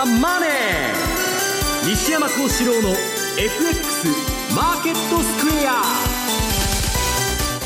[0.00, 0.50] ザ・マネー」
[1.84, 2.96] 西山幸四郎の
[3.36, 4.08] FX
[4.54, 6.09] マーケットスクエア。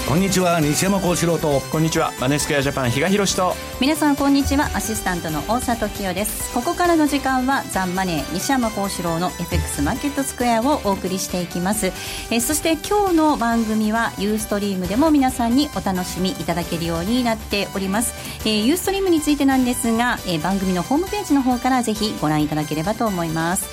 [0.06, 1.60] こんにちは西山幸四郎と。
[1.72, 3.54] こんにちはマネースクエアジャパン比嘉宏と。
[3.80, 6.52] 皆さんこんにちはアシスタントの大里清です。
[6.52, 11.90] ここからの時間はザンマネー西山幸四郎の FX マーケットスクエアをお送りしていきます。
[12.30, 18.14] えそして今日の番組はユーストリームでも皆さんにお楽しみいただけるようになっております。
[18.46, 23.64] えユーストリームについてなんですがえ番組のホームページの方からぜひご覧いただければと思います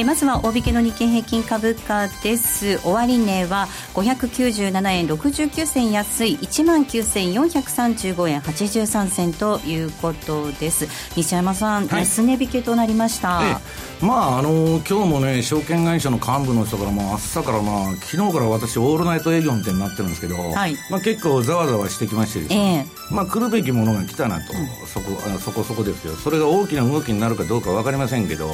[0.00, 2.78] えまずは大引けの日経平均株価です。
[2.80, 10.88] 終値は597円69銭銭安い1万9435円83銭ということです。
[11.16, 13.60] 西山さん、はい、安値引けとなりました、
[14.00, 26.14] まああの今日もね証券会社の幹部の人からも朝からまあ昨日から私オールナイト営業みたいになってるんですけど、はい、まあ結構ざわざわしてきましてですね、えー、まあ来るべきものが来たなと、うん、そこそこそこですよ。
[26.16, 28.50] それが大きな動きになるかどうか分かりませんけど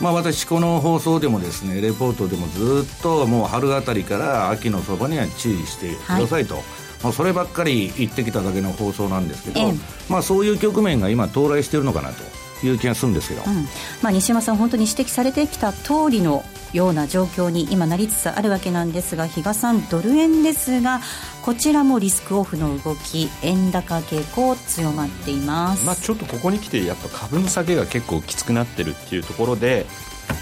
[0.00, 6.54] まあ、私、この放送でもですねレポートでもずっともう春あたりから秋のそばには注意してくださいと。
[6.54, 6.64] はい。
[7.02, 9.72] まあ、そればっかり言ってきただけの放送なんですけど、
[10.08, 12.24] まあ、そういう局面が今到来しているのかなと
[12.62, 13.64] いう気がするんですけど、うん、
[14.02, 21.00] まあ、西山さん本当に指摘されてきた通りのような状況に今なりつつあるわけなんですが比嘉さんドル円ですが
[21.42, 29.86] こちらもリスクオフの動き円高傾向強まっています、まあ、ちょっとここに来てやっぱ株の下げが結構きつくなってるっていうところで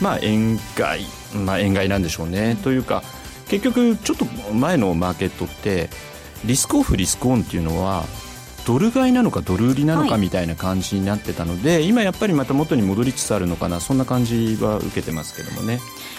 [0.00, 1.06] まあ円買い、
[1.36, 3.02] まあ、円買いなんでしょうね、うん、というか
[3.48, 5.88] 結局ちょっと前のマーケットって
[6.44, 8.04] リスクオフリスクオンっていうのは
[8.66, 15.78] ドル買いなのかドル売りなのかみたいな感じになってたので、はい、今やっぱりまた元に戻りつつあるのかなそんな感じは受けてますけどもね。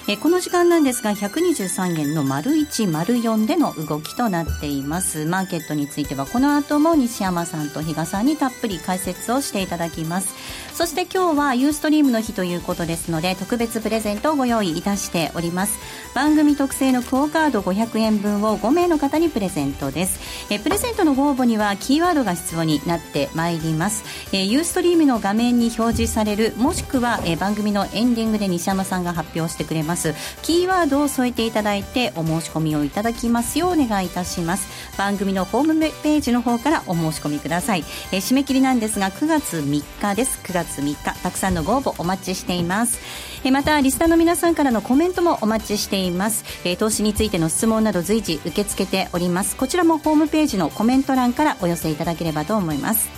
[0.09, 5.25] えこの時間なんですが123円の丸1丸4での動きとなっています。
[5.25, 10.33] マーケットについてはこの後も西山さんと比嘉さんにたっぷり解説をしていただきます。
[10.73, 15.77] そして今日はユーストリームの日ということですので特別プレゼントをご用意いたしております。
[16.15, 20.21] 番組特製のクオカード500円分を5名の方にプレゼントです。
[20.49, 24.05] えプレゼントのご応募にはキーワードが必要になってまいります。
[24.31, 29.96] えユーストリームの画面に表示されるもしくはえ番組のエンディングで西山さんが発表してくれます。
[30.41, 34.67] キーワードを添えていただいてお申し込みをいただきますようお願いいたします。
[34.97, 37.83] 番組のホームページの方からお申し込みください。
[38.11, 40.39] え締め切りなんですが9月3日です。
[40.43, 42.99] 9月3日たくさんのご応募お待ちしています。
[43.43, 46.43] えまたリスナーの皆さんからのコメントもお待ちしています。
[46.63, 49.55] え投資についての質問など随時受け付けております。
[49.55, 53.16] こちらもホームページのコメント欄からお寄せいただければと思います。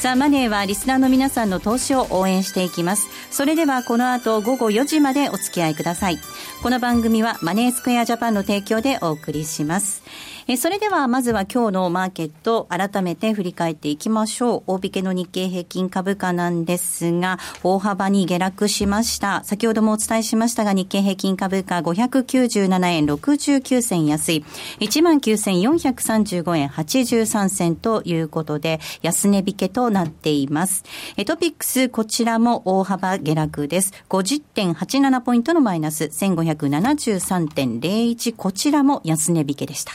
[0.00, 3.08] ザ・マネーはリスナーの皆さんの投資を応援していきます。
[3.30, 6.18] それではこの後午後4時までお付き合いください。
[6.62, 10.02] この番組はマネースクエアジャパンの提供でお送りします。
[10.46, 14.62] えそれではまずは今日のマーケット改めて振り返っていきましょう。
[14.66, 19.42] 大引けの日経平均株価なんですが、大幅に下落しました。
[19.44, 24.44] 先ほどもお伝えしましたが、日経平均株価597円69銭安い、
[24.80, 30.84] 19,435円83銭ということで、安値引けとなっています。
[31.16, 33.92] えトピックス、こちらも大幅下落です。
[34.08, 39.92] 50.87ポイントのマイナス、1573.01、こちらも安値引けでした。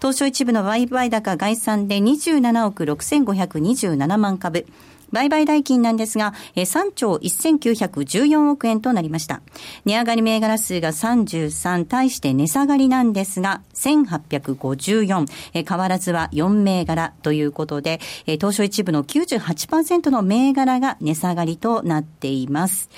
[0.00, 4.66] 東証一部の売買高概算で27億6527万株。
[5.12, 9.42] 売買代金なんですが、3兆1914億円となりました。
[9.84, 15.26] 値上がり銘柄数が33、対して値下がりなんですが、1854、
[15.68, 22.88] 変わらずは4銘柄ということで、東証一部の98%の銘柄が値下がりとなっています。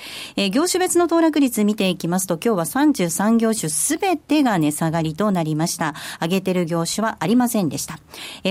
[0.51, 5.95] 業種別の騰落率見ていきますと、今日は33業種すべてが値下がりとなりました。
[6.21, 7.99] 上げてる業種はありませんでした。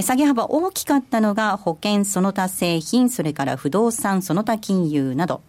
[0.02, 5.42] 下げ幅大きかったのが保険、その他製品、それから不動産、その他金融など、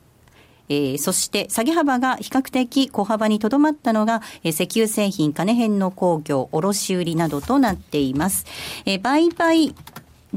[0.70, 8.46] えー、そして下げ幅が比較的小幅にとどまったのが、えー、石油製品、金編の工業、卸売などとなっています。
[8.86, 9.76] えー、売買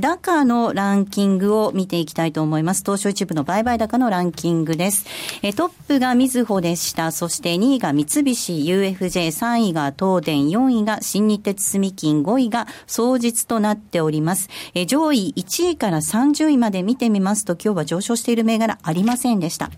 [0.00, 2.82] 高のランキングを見ていきたいと思います。
[2.84, 5.06] 東証一部の売買高のランキングです。
[5.42, 7.10] えトップがみずほでした。
[7.10, 14.48] そして2位が三菱 UFJ、3位が東電、4位が新日鉄住金、5位が総実となっております。
[14.74, 19.70] え上位1位から30位まで見てみますと、今日は上昇している銘柄ありませんでした。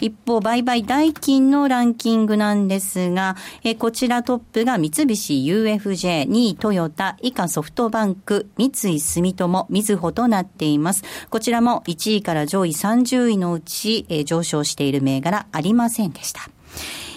[0.00, 11.04] 一方、売買代金のランキングなんですが、えこちらトップが三菱 UFJ、2位トヨタ、以下ソフトバンク、三井住友、みずほとなっています。
[11.30, 16.42] こちらも1位から上位30位のうち、えー、上昇している銘柄ありませんでした。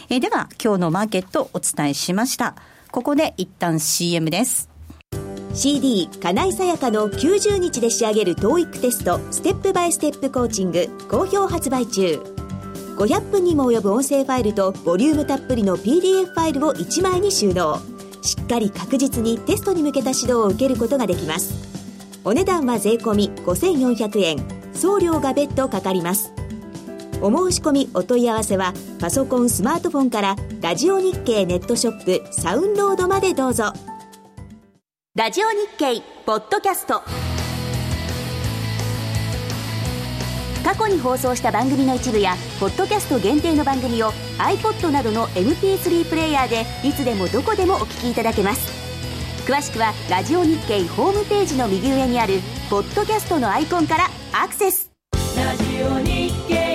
[0.09, 2.55] えー、では、今日のマーケットをお伝えしました。
[2.91, 4.69] ここで一旦 CM です。
[5.53, 12.21] CD 金井さやかの90日で仕上げる TOEIC テストステップバイステップコーチング好評発売中
[12.97, 17.79] 500分にも及ぶ音声ファイルとボリュームたっぷりの PDF ファイルを1枚に収納
[18.21, 21.76] しっかり確実にテストに向けた指導を受けることができます
[22.27, 24.37] お値段は税込5400円。
[24.73, 26.33] 送料が別途かかります。
[27.21, 33.71] お申し込みお問い合わせはパソコンスマートフォンからラジオ日経ネットショップサウンロードまでどうぞ。
[35.15, 37.01] ラジオ日経ポッドキャスト。
[40.65, 48.86] 過去に放送した番組の一部やポッドキャスト限定の番組を iPod などの MP3 プレイヤーでいつでもどこでもお聞きいただけます。
[49.47, 54.91] 詳しくはラジオ日経ホームページの右上にあるポッドキャストのアイコンからアクセス。
[55.37, 56.66] ラジオ日経。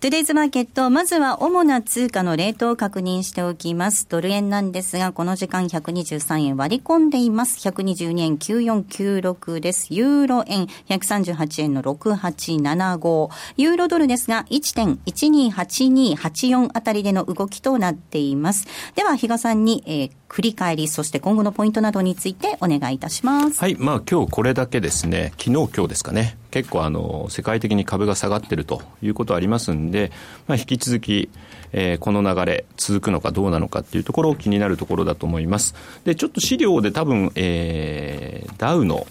[0.00, 4.08] トゥデイズマーケット、まずは主な通貨のレートを確認しておきます。
[4.08, 7.68] ドル円なんですが、この時間123円割り込んでいます。
[7.68, 9.88] 122円9496です。
[9.90, 13.28] ユーロ円138円の6875。
[13.58, 18.66] ユーロドルですが、1.128284あたりでの動きとなっています。
[18.94, 23.58] では、比嘉さんに、えー、振り返り、そして今後のポイントなどについてお願いいたします。
[23.58, 30.12] はい、まあ今日これだけですね、昨日今日ですかね、結構あの、世界的に株が下がってるということありますんで、
[30.46, 31.30] まあ引き続き、
[31.72, 35.74] えー、この流れ続くのかどうなのかっていうところを気になるところだと思います。
[36.04, 39.08] で、ちょっと資料で多分、えー、ダウの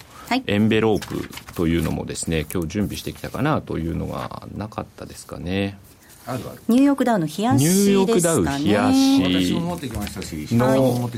[0.47, 5.77] エンベロープというのもですね、今日準備してきたかなというのがなかったですかね。
[6.29, 6.61] あるある。
[6.67, 9.23] ニューヨークダウの冷やし、ね、ニューヨークダウ冷やし。
[9.23, 11.09] 私も持ってきましたしの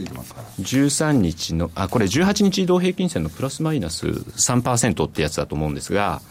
[0.60, 6.22] 13日のあこれ18日移動平均線のプラスマイナス3%ってやつだと思うんですが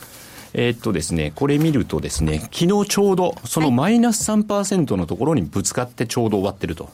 [0.53, 6.91] えー、っとですね、これ見るとですね、昨日ちょうどそのマイナス3%のところにぶつかってちょうど終わってると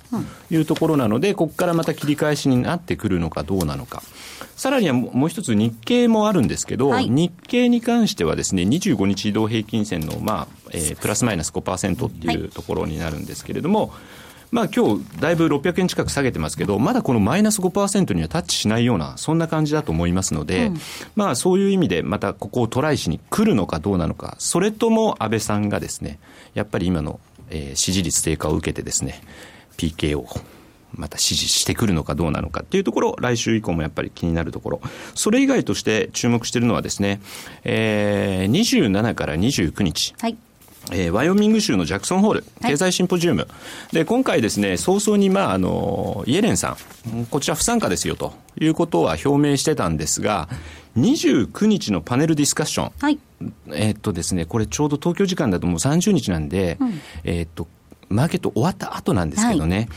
[0.50, 4.03] いうところなので、ここからまた切り返しになってくるのかどうなのか。
[4.56, 13.91] さらにはもう一つ日経もあるんですけど、はい、日経に関してはですね、25日移動平均線の、まあ、えー、プラスマイナス5%っていうところになるんですけれども、はい
[14.50, 20.79] まあ今日だいぶ600円近く下げてますけど、まだこのマイナス5%にはタッチしないような、そんな感じだと思いますので、うん、
[21.15, 26.19] まあそういう意味でまたここをトライしに来るのかどうなのか、それとも安倍さんがですね、
[26.55, 29.21] やっぱり今の、えー、支持率低下を受けてですね、
[29.77, 30.27] PK を
[30.94, 34.81] また支持してくるのかどうなのかっていうところ、来週以降もやっぱり気になるところ。
[35.15, 37.21] それ以外として注目しているのはですね、
[37.65, 40.15] えー、27から29日。
[40.21, 40.37] はい。
[40.93, 43.49] えー、ワイオミング州のジャクソンホール経済シンポジウム、は
[43.93, 46.77] い、で今回ですね早々に、まあ、あのイエレンさ
[47.11, 50.49] んこちら不参加ですよということは表明してたんですが
[50.97, 53.19] 29日のパネルディスカッション、はい、
[53.73, 57.67] えー、っとですねこれちょうど東京時間だともう30日なんで、うん、えー、っと
[58.08, 59.88] マーケット終わった後なんですけどね、はい、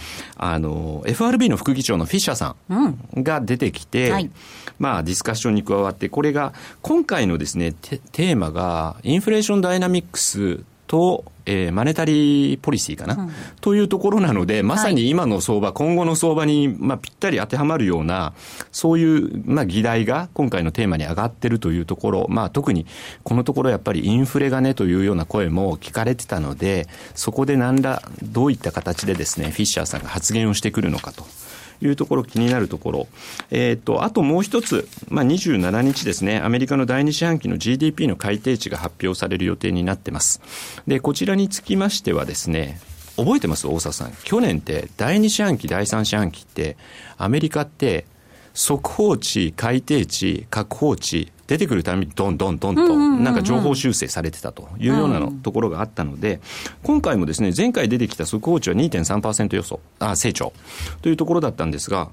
[0.53, 4.31] あの、FRB の副議長のフィッシャーさんが出てきて、うんはい、
[4.79, 13.31] まあ、ディスカッションに加わって、これが、今回のですね、テーマが、インフレーションダイナミックスと、えー、マネタリーポリシーかな、うん、
[13.61, 18.33] というところなので、まさに今の相場、はい、今後の相場に、まあ、ぴったり当てはまるような、
[18.71, 22.87] そういう、まあ、議題が今回のテーマに上がってるというところ、まあ、特に
[23.23, 31.23] このところやっぱりインフレがねというような声も聞かれてたので、そこで何ら、どういった形でですね、フィッシャーさんが発言をしてくるのかと。
[31.81, 33.07] いうところ、気になるところ。
[33.51, 40.41] えっ、ー、と、あともう一つ、まあ、27日ですね、アメリカの第二四半期の GDP の改定値が発表される予定になってます。
[40.87, 42.79] で、こちらにつきましてはですね、
[43.15, 43.67] 覚えてます？
[43.67, 44.13] 大沢さん。
[44.23, 46.77] 去年って第二四半期、第三四半期って、
[47.17, 48.05] アメリカって、
[48.53, 56.41] 速報値、改定値、確報値、出てくるたびにどんどんどんと、なんか情報修正されてたというようなのところがあったので、
[56.83, 60.53] 今回もですね、前回出てきた速報値は2.3%予想、あ、成長。
[61.01, 62.09] というところだったんですが、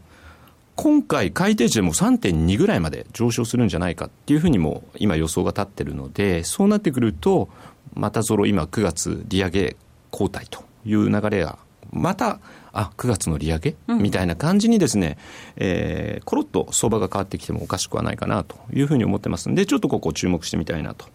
[0.75, 7.51] 今回改定値でも3.2ぐらいまで上昇するんじゃないかっていうふうにも今予想が立ってるので、そうなってくると、
[7.93, 9.77] またぞろ今9月利上げ
[10.13, 11.59] 交代という流れが
[11.93, 12.41] また
[12.79, 15.19] あ9月の利上げ、みたいな感じにですね、
[15.57, 21.07] えー、コロッと相場が変わってきてもおかしくはないかなというふうに思ってますんで、ちょっとここ注目してみたいなと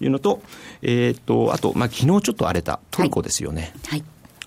[0.00, 0.42] いうのと、
[0.82, 3.72] えー、っと、あと、まあ、昨日ちょっと荒れたトルコですよね。
[3.86, 4.04] はい、はい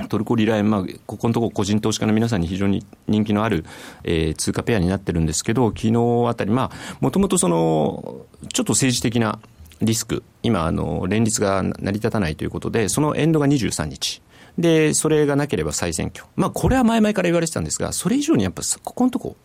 [0.10, 3.66] トルコリラ円、まあ、ここのところ個人投資家の皆さんに非常に人気のある、
[4.04, 5.94] えー、通貨ペアになってるんですけど、昨日
[6.28, 9.40] あたり、まあ、もともとその、ちょっと政治的な
[9.82, 14.22] リスク、今、あの、連立が成り立たないということで、そのエンドが23日。
[14.58, 16.26] で、それがなければ再選挙。
[16.36, 19.36] まあ、これは前々から言われてたんですが、それ以上にやっぱ、ここのとこ、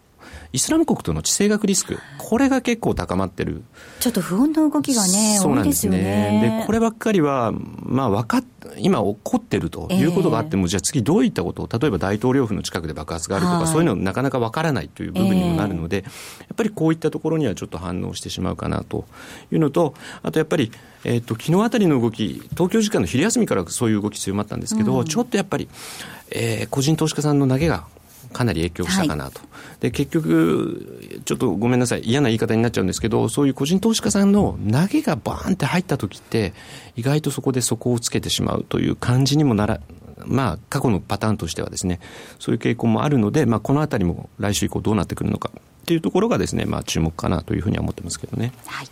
[0.53, 3.63] イスラム国との地政学リスク、これが結構高まってる。
[4.01, 6.59] ちょっと不穏な動きがね、そうなんですね。
[6.61, 8.45] で、こればっかりは、まあ、分かっ、
[8.79, 16.11] 今起こってるということがあっても、えー、じゃあ次どういったことを、例えば大統領府の近くで爆発があるとか、はい、そういうのなかなか分からないという部分にもなるので、えー、や
[16.53, 19.05] っぱりこういったところにはちょっと反応してしまうかなと
[19.51, 20.71] いうのと、あとやっぱり、
[21.05, 25.69] えっ、ー、と、昨日あたりの動き、東京時間の昼休みからそういう動き強まったんですけど、うん、ちょっとやっぱり、
[26.31, 27.87] えー、個人投資家さんの投げが
[28.33, 29.47] かなり影響したかなと、は
[29.79, 36.55] い、で結局、ちょっとごめんなさい、嫌な言い方になっちゃうんですけど、そういう個人投資家さんの投げがバーンって入った時って、
[36.97, 39.81] 意外とそこで底をつけてしまうという感じにもなら、
[40.27, 42.01] まあ、過去のパターンとしてはですね、
[42.39, 48.53] そういう傾向もあるので、まあ、このあたりも来週以降どうなってくるのかっていうところがですね、まあ、注目かなというふうには思ってますけどね。
[48.67, 48.89] はい。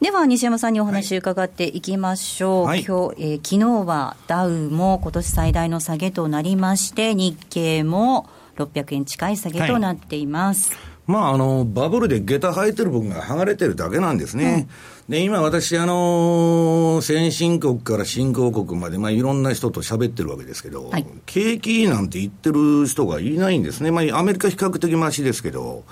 [0.00, 10.70] では西山さんにお話伺っていきましょう、はい、今日、えー、昨日はダウも今年最大の下げとなりまして日経も600円近い下げとなっています。
[10.70, 14.68] はいまあ、あの、バブルで下駄履いてる部分が剥がれてるだけなんですね。
[15.08, 23.90] うん、で、今私、あの、先進国から新興国まで、まあ、いろんな人と喋ってるわけですけど、はい、景気なんて言ってる人がいないんですね。
[23.90, 25.84] まあ、アメリカ比較的ましですけど、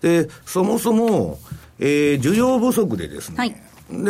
[0.00, 1.38] で、そもそも、
[1.78, 3.56] えー、需要不足でですね、はい、で、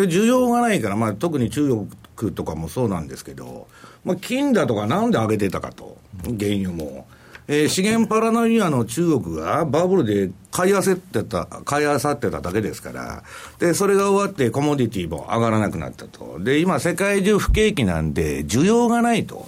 [0.08, 1.68] 需要がないから、まあ、特に中
[2.16, 3.68] 国とかもそうなんですけど、
[4.02, 7.06] まあ、金だとかなんで上げてたかと、原油も。
[7.46, 13.22] えー、資源パラノイアの中国がバブルで買いあせってた、買いあさってただけですから、
[13.58, 16.38] で、それが終わってコモディティも上がらなくなったと。
[16.40, 19.46] で、今世界中不景気なんで需要がないと。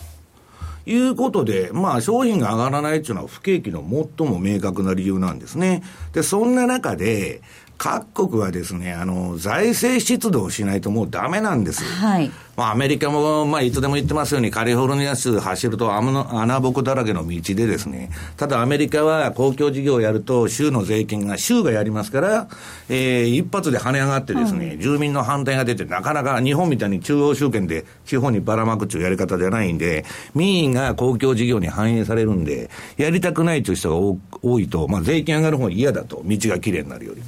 [0.88, 3.84] いうことで、まあ商品が上がらないっていうのは不景気の
[4.18, 5.82] 最も明確な理由なんですね。
[6.12, 7.42] で、そんな中で、
[7.78, 11.84] 各国はですね、あの、財政出動しないともうダメなんです。
[11.84, 12.30] はい。
[12.56, 22.48] まあ、アメリカも、まあ、いつでも言ってますように、カリフォルニア州走ると穴ぼこだらけの道でですね、ただアメリカは公共事業をやると、州の税金が州がやりますから、
[22.88, 33.96] えー、一発で跳ね上がってですね、うん、住民の反対が出て、なかなか日本みたいに中央集権で地方にばらまくというやり方じゃないんで、民意が公共事業に反映されるんで、やりたくないという人が
[34.42, 37.22] 多いと、まあ、税金上がる方が嫌だと、道がきれいになるより。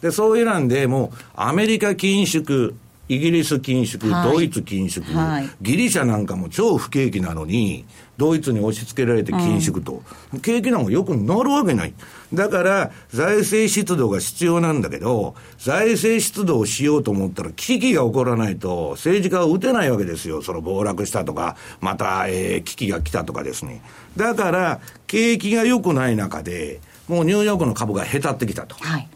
[0.00, 2.74] で、そういうなんで、もう、アメリカ緊縮、
[3.08, 7.86] イギリス緊縮、はい、ドイツ緊縮、はい、ギリシャなんかも超不景気なのに、
[8.18, 10.02] ドイツに押し付けられて緊縮と、
[10.34, 11.94] うん、景気なんかよくなるわけない。
[12.34, 20.42] だから、財政出動が必要なんだけど、財政出動しようと思ったら、危機が起こらないと、政治家は打てないわけですよ。
[20.42, 23.80] その暴落したとか、また、えー、危機が来たとかですね。
[24.18, 28.76] だから、景気が良くない中で、もうニューヨークの株がへたってきたと。
[28.80, 29.08] はい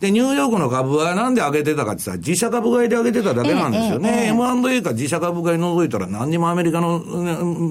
[0.00, 4.08] で、ニューヨークの株はなんで上げてたかって言ったら、自社株買いで上げてただけなんですよね。
[4.10, 7.02] えええ、M&A か自社株買い除いたら何にもアメリカの、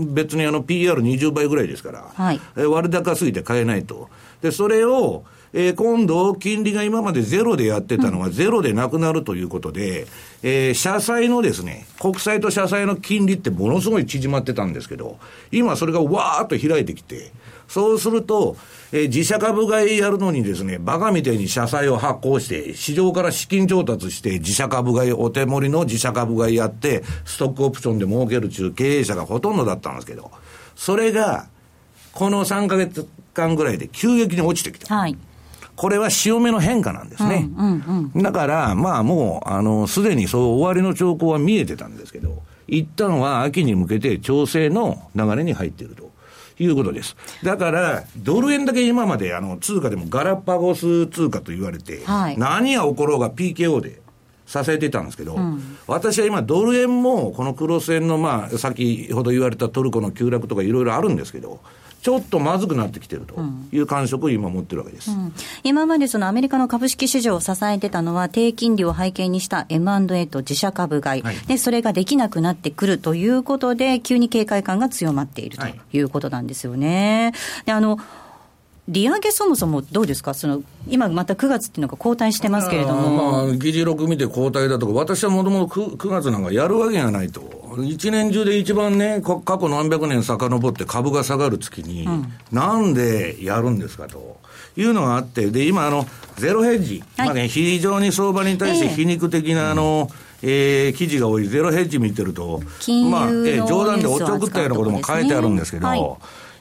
[0.10, 4.10] 別にあの PR20 倍ぐらいですから、はい、割高すぎて買えないと。
[4.42, 10.08] で、それを、えー、今度、金利が今までゼロでやってたのがゼロでなくなるということで、うん、
[10.44, 15.18] えー、社債のですね、国債と社債の金利ってものすごい縮まってたんですけど、
[15.52, 17.32] 今それがわーっと開いてきて、
[17.68, 18.56] そうすると、
[18.92, 30.32] えー、自社株買いやるのにですね、バカみたいに社債を発行して、市場から資金調達して、自社株買い、お手盛りの自社株買いやって、ストックオプションで儲ける中経営者がほとんどだったんですけど、
[30.76, 31.48] それが、
[32.14, 34.96] この3か月間ぐらいで急激に落ちてきた。
[34.96, 35.18] はい。
[35.76, 37.48] これは潮目の変化なんですね。
[37.56, 46.07] うんうんうん、だから、まあもう、あの、すでにそう終わりの兆候は見えてたんですけど、一旦は秋に向けて調整の流れに入っていると。
[46.60, 47.16] いうことです。
[47.44, 54.02] だから、ドル円だけ今まであの通貨でもガラパゴス通貨と言われて、はい、何が起ころうが PKO で
[54.46, 61.60] 支えてたんですけど、うん、私は今、ドル円もこのクロス円の、まあ、先ほど言われたトルコの急落とかいろいろあるんですけど、
[62.08, 63.36] ちょっとまずくなってきてると
[63.74, 65.34] いう感触を今持ってるわけです、うん、
[65.66, 76.00] 今までそのアメリカの株式市場を支えてたのは、低金利を背景にした M&A と自社株買い、はい、で、それができなくなってくるということで、急に警戒感が強まっているとい。
[76.00, 77.34] うことなんですよね。
[77.34, 78.00] はい、であの
[78.88, 83.44] 利上げそもそもどうですか、その今また9月っていうのが後退してますけれども。
[83.44, 87.42] まあ、議事録見て後退だとか、私はもともと 9, 月なんかやるわけがないと、
[87.84, 94.38] 一年中で一番ね、過去何百年遡って株が下がる月に、うん、なんでやるんですかと。
[94.78, 96.06] いうのがあって、で、今、あの、
[96.36, 100.08] ゼロヘッジ、はい、まあね、非常に相場に対して皮肉的な、あの、
[100.44, 102.62] えー、記事が多いゼロヘッジ見てると、
[103.10, 106.16] まあ、えー、冗談でおちょくったようなことも書いてあるんですけど、はい、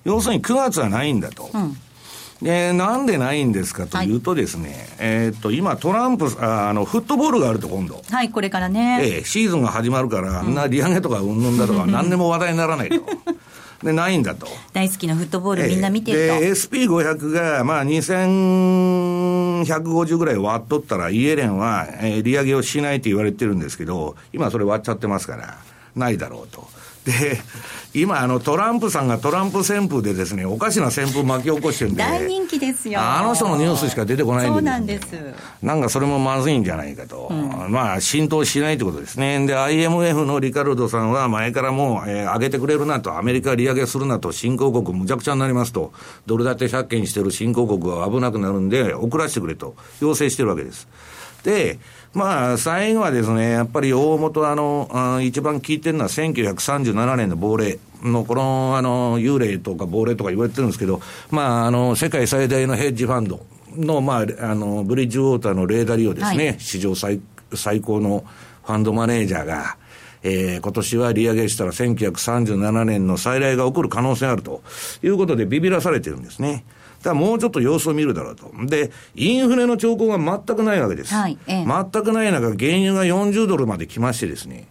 [0.05, 1.51] 要するに9月はないんだと。
[1.53, 1.77] うん
[2.43, 8.03] で、なんでないんですかというとですね、はい、えっと、今トランプあ、の、フットボールがあると今度。
[8.11, 8.99] はい、これからね。
[9.03, 12.97] ええ、シーズンが始まるから、あんな利上げとかうんぬんだとか、何でも話題にならないと。
[13.83, 14.47] で、ないんだと。
[14.73, 16.41] 大好きなフットボールみんな見てると。
[16.41, 25.59] で、SP500 が、まあ、2150ぐらい割っとったら、イエレンは、えー、利上げをしないと言われてるんですけど、今それ割っちゃってますから、
[25.95, 26.67] ないだろうと。
[27.07, 27.41] で、
[27.95, 32.03] 今、あの、トランプさんがトランプ旋風でですね、おかしな旋風巻き起こしてるんで。
[32.03, 33.01] 大人気ですよ。
[33.01, 35.07] あの人のニュースしか出てこないんで、そうなんです。
[35.63, 37.29] なんかそれもまずいんじゃないかと。
[37.31, 39.47] うん、まあ、浸透しないってことですね。
[39.47, 45.93] で、IMF のリカルドさんは前からもう、えー、上げてくれるなと、アメリカ利上げするなと、新興国むちゃくちゃになりますと、
[46.27, 50.89] ドル建て借金してる新興国は危なくなるんで、遅らせてくれと、要請してるわけです。
[51.47, 51.79] で、
[52.13, 61.01] まあ、最後はですね、やっぱり大元、あの、あ一番聞いてるのは1937年の亡霊の、この、あの、幽霊とか亡霊とか言われてるんですけど、
[61.31, 67.21] まあ、あの、世界最大のヘッジファンドの、まあ、あの、ブリッジウォーターのレーダリオですね、はい、史上最、
[67.55, 68.25] 最高の
[68.65, 69.77] ファンドマネージャーが、
[70.25, 74.65] えー、今年は利上げしたら1937年の再来が起こる可能性あると
[75.05, 76.65] いうことでビビらされてるんですね。
[77.07, 78.51] だもうちょっと様子を見るだろうと。
[78.67, 81.15] で、インフレの兆候が全くないわけです。
[81.15, 84.69] はいええ、全くない中、原油が40ドルまで来ましてですね。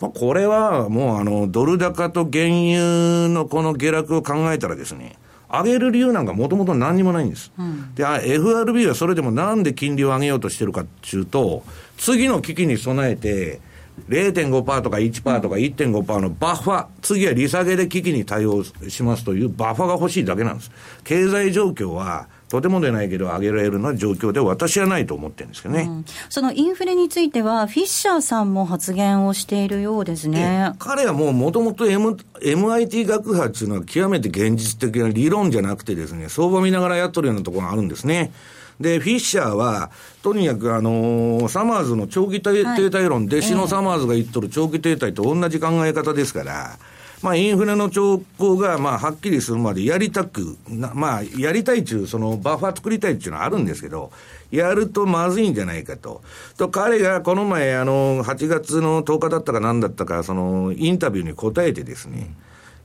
[0.00, 5.16] まあ、これはもうあの、ドル高と原油のこの下落を考えたらですね、
[5.50, 7.52] 上げる理由なんかもともと何にもないんです。
[7.58, 11.62] うん、で、FRB はそれでもなんで金利を上げようとしてるかっていうと、
[11.96, 13.60] 次の危機に備えて、
[14.08, 20.70] 0.5%とか1%とか1.5%のバッファ、次は利下げで危機に対応しますというバッファが欲しいだけなんです。
[21.04, 30.72] 経済状況は、とてもでないけど上げられるような状況で私はないと思ってるんですけどね、うん、そのインフレについては、フィッシャーさんも発言をしているようですね。
[30.78, 38.32] 彼はもうもともと MIT 学派っていうのは極めて現実的な理論じゃなくてですね、相場見ながらやっとるようなところがあるんですね。
[38.80, 39.90] で、フィッシャーは、
[40.22, 46.78] とにかくあのー、サマーズの長期停滞論、弟子のサマーズが言っとる長期停滞と同じ考え方ですから、
[47.22, 54.12] まあ、インフレの兆候が、まあ、はっきりするまでやりたく、まあ、やりたいっていう、その、バッファー作りたいっていうのはあるんですけど、
[54.50, 56.22] やるとまずいんじゃないかと。
[56.58, 62.34] と、彼がこの前、あの、8月の10日だったか何だったか、その、インタビューに答えてですね、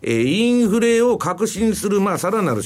[0.02, 2.64] えー、インフレを確信する、まあ、さらなる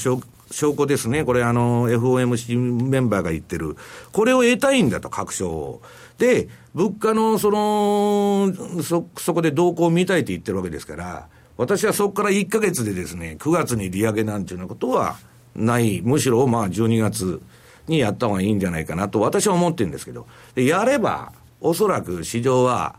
[0.50, 1.24] 証拠ですね。
[1.24, 3.76] これ、あの、FOMC メンバーが言ってる。
[4.12, 5.82] これを得たいんだと、確証を。
[6.18, 15.16] で、物価の、その、そ、そこで動向を見たいと言ってるわけですから、私はそこから1か月でですね、9月に利上げなんていうようなことは
[15.54, 16.02] ない。
[16.02, 17.40] むしろ、まあ、12月
[17.88, 20.26] にやった方がいいんじゃないかなと、私は思ってるんですけど。
[20.54, 22.96] で、やれば、おそらく市場は、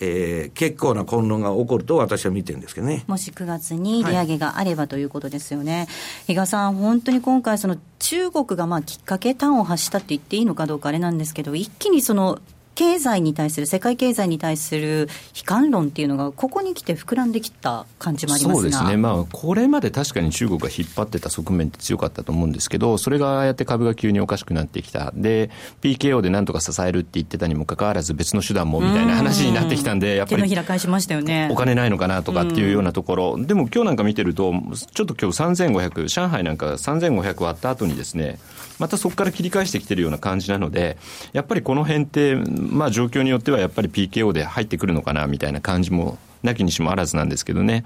[0.00, 3.04] えー、結構な混乱が起こると私は見てるんですけどね。
[3.06, 5.88] もし9月に利上げがあれば、ということですよね。
[6.26, 12.40] 比嘉さん、本当に今回、その中国がまあきっかけ、端を発したって言っていいのかどうかあれなんですけど、一気にその
[12.80, 25.50] 経済に対する、世界経済に対する悲観論っていうのが、ここに来て膨らんできた感じもありますそうですね、まあ、これまで確かに中国が引っ張ってた側面って強かったと思うんですけど、それがああやって株が急におかしくなってきた、で、
[25.82, 31.50] PKO でなんとか支えるって言ってたにもかかわらず、別の手段もみたいな話になってきたんで、やっぱり、手の返しましたよね。
[31.52, 34.54] お金ないのかなとかっていうようなところ、でも今日なんか見てると、
[34.94, 38.38] ちょっと今日3500、上海なんか3500割った後にですね、
[38.80, 40.96] またそこから切り返してきてるような感じなので、
[41.32, 47.84] やっぱりこの辺って、まあ、状況によってはやっぱり PKO で入ってくるのかなみたいな感じもなきにしもあらずなんですけどね、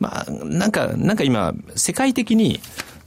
[0.00, 2.60] まあ、なんか、なんか今、世界的に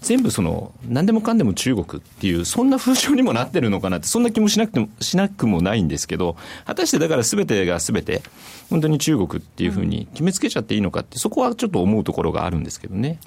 [0.05, 8.21] 全部その、何でもかんでも中国っていう、そんな風潮にもなってるのかなって、そんな気もしなくても、しなくもないんですけど、果たしてだから全てが全て、
[8.69, 13.19] 本当に中国っていうふうに決めつけちゃっていいのかって、そこはちょっと思うところがあるんですけどね。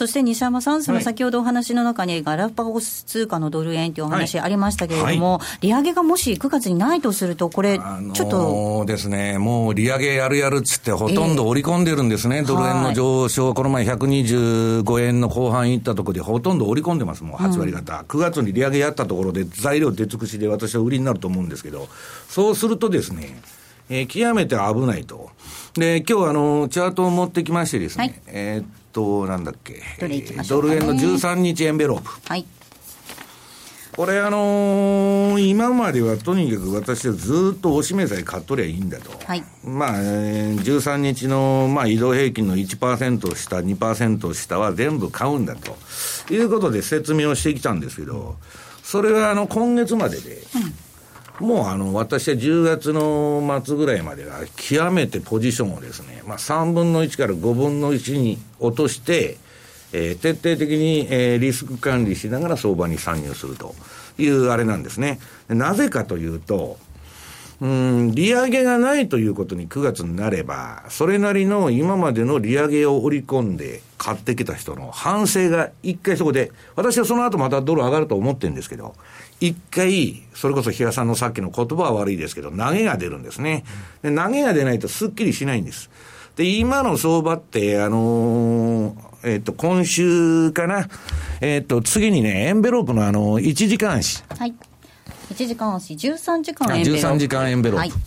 [0.00, 8.30] そして西山さん、その先ほどお話の中に、ガラパゴス通貨のドル円というお話ありましたけれども、はい、利上げがもし9月にないとすると、これ、ちょっと。
[8.30, 21.90] そうですね、もう利上げやるやるっつって、ほとんど織り込んでるんですね、えー、ドル円の上昇、はい、この前125円の後半いったところで、ほとんど織り込んでます、もう8割方、うん、9月に利上げやったところで、材料出尽くしで私は売りになると思うんですけど、
[22.30, 23.38] そうするとですね、
[23.90, 25.28] えー、極めて危ないと。
[25.74, 29.82] で、今日あの、チャートを持ってきましてですね、はい、えっと、なんだっけ、
[30.48, 32.10] ドル,、円の13日エンベロープ。
[32.28, 32.46] はい。
[33.96, 39.10] これあのー、今まではとにかく私はずっとおしめさえ買っとりゃいいんだと。
[39.26, 39.44] はい。
[39.64, 45.76] まあ、えー、13日の、まあ、移動平均の1%下、2%下は全部買うんだと。
[46.32, 48.36] いうことで説明をしてきたんですけど、
[48.82, 50.74] それはあの、今月までで、うん
[51.40, 59.38] もうあの、私は10月の末ぐらいまでは、極めてポジションをですね、まあ3分の1から5分の1に落として、
[59.92, 63.74] えー、徹底的に、えー、リスク管理しながら相場に参入すると
[64.18, 65.18] いうあれなんですね。
[65.48, 66.78] なぜかというと、
[67.60, 78.94] うん、利上げがないということに9月になれば、それなりの今までの利上げを織り込んで買ってきた人の反省が一回そこで、私はその後またドル上がると思ってるんですけど、
[79.40, 83.64] 一回、それこそ比嘉さんのさっきの言葉は悪いですけど、投げが出るんですね。
[84.02, 85.90] で投げが出ないとすっきりしないんです。
[86.36, 90.88] で、今の相場って、あのー、えっ、と、今週かな。
[91.42, 94.24] えっ、ー、と、次にね、エンベロープのあの、1時間足。
[94.38, 94.54] はい。
[95.30, 97.06] 1時間足、13時間エンベロープ。
[97.08, 97.88] 13時間エンベロープ。
[97.88, 98.00] はい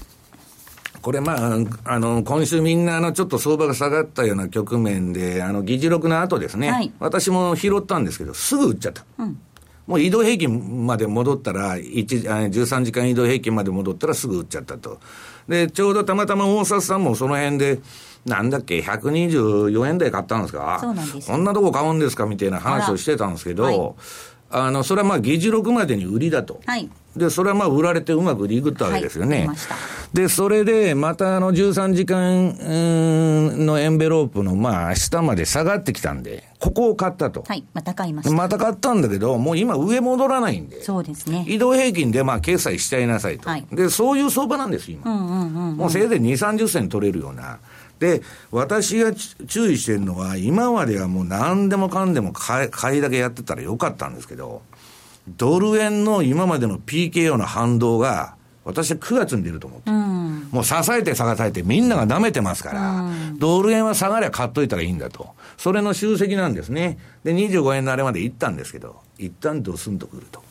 [1.02, 9.04] これまあ、あの、今週みんなあの、ちょっと相場が下がったような局面で、あの、議事録の後ですね、はい、私も拾ったんですけど、すぐ売っちゃった。
[9.18, 9.38] うん
[9.86, 15.02] もう移動平均まで戻ったら、13時間移動平均まで戻ったらすぐ売っちゃったと。
[15.50, 17.80] で、ちょうどたまたま大札さんもその辺で、
[18.26, 20.78] なんだっけ、124円台買ったんですか？
[20.80, 22.26] そうなんですこんなとこ買うんですか？
[22.28, 23.94] みたいな話をしてたんですけど、はい、
[24.52, 26.62] あの、それはまあ議事録までに売りだと。
[26.66, 26.90] はい。
[27.16, 29.48] で、それはまあ売られてうまくリグったわけですよね。
[29.48, 29.58] はい、
[30.14, 32.56] で、それで、またあの13時間
[33.66, 37.44] のエンベロープのまあ下まで下がってきたんで、ここを買ったと。
[37.48, 38.36] はい、また買いました。
[38.36, 40.82] また買ったんだけど、もう今上戻らないんで。
[40.84, 41.46] そうですね。
[41.48, 43.48] 移動平均でまあ決済しちゃいなさいと。
[43.48, 45.12] はい、で、そういう相場なんです、今。
[45.12, 47.60] うん、うん、もうせいぜい2、30銭取れるような。
[48.00, 48.22] で、
[48.52, 54.62] 私が注意してるのは、今まではもう何でもかんでも買い買いだけやってたらよかったんですけど、
[55.28, 65.30] ドル円の今までの PKO の反動が、私は9月に出ると思って、うん、もう支えて支えてみんなが舐めてますから、うん、ドル円は下がりゃ買っといたらいいんだと。
[65.58, 66.98] それの集積なんですね。
[67.24, 70.42] で、25円のあれまで行ったんですけど、一旦ドスンとくると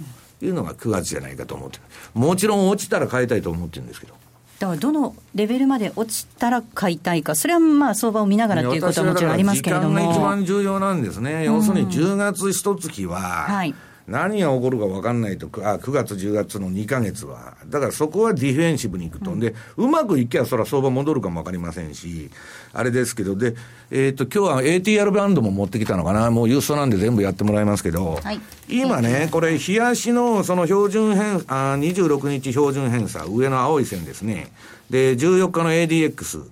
[0.42, 1.82] いうのが9月じゃないかと思ってる。
[2.14, 4.14] もちろん落ちたら買いたいと思ってるんですけど。
[4.58, 9.98] だからどのレベルまで落ちたら買いたいか、それはまあ相場を見ながらということはもちろんありますけれども。
[9.98, 11.44] 時間が一番重要なんですね。
[11.44, 13.74] 要するに10月一月は、はい
[14.08, 22.30] 何が起こるか分かんないと、あ9月、10月の2か月は、だからそこはディフェンシブに行くと、うん、でうまくいけばそれは相場戻るかも分かりませんし、
[22.72, 23.54] あれですけど、で、
[23.90, 34.50] えっ、ー、と今日は ATR バンドも持ってきたのかな、もう郵送なんで全部やってもらいますけど、はい、今ね、これ、冷やしのその標準偏あ、26日標準偏差、上の青い線ですね、
[34.90, 36.44] で、14日の ADX、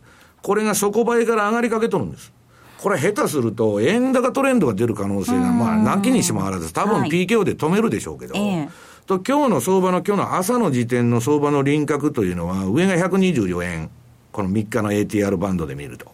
[0.42, 2.32] これが底倍から上がりかけとるんです。
[2.80, 8.68] これ下手すると、円高トレンドが出る可能性が、まあ、なきにしもあらず、多分 PKO で止めるでしょうけど、はいえ。
[9.06, 13.90] と、今日の相場の、今日の朝の時点の相場の輪郭というのは、上が124円、
[14.32, 16.10] この3日の ATR バンドで見ると。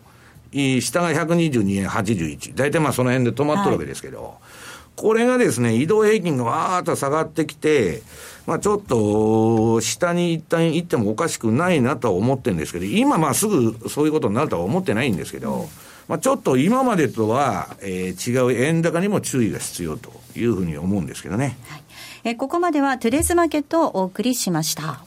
[0.53, 2.57] 下が122円81。
[2.57, 4.33] 大体まあその辺で止まっとるわけですけど、はい、
[4.97, 8.03] これがですね、移動平均がわーっと下がってきて、
[8.47, 15.69] まあちょっと、下に一旦行ってもおかしくないなとは思ってるんですけど、今まあすぐそういうことになるとは思ってないんですけど、うん
[16.09, 21.57] まあ、ちょっと今までとは、えー、違う円高にも注意が必要というふうに思うんですけどね。
[21.69, 21.83] はい、
[22.25, 25.05] えー、ここまではトゥデーズマーケットをお送りしました。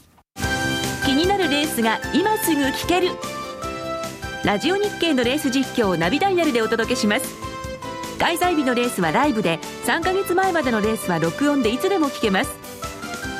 [1.06, 3.10] 気になるレースが今すぐ聞ける。
[4.44, 7.26] ラジオ日経のレース実況をナビダイヤルでお届けします。
[8.20, 12.52] 開催日のレースはライブで、3か月前までのレースは録音でいつでも聞けます。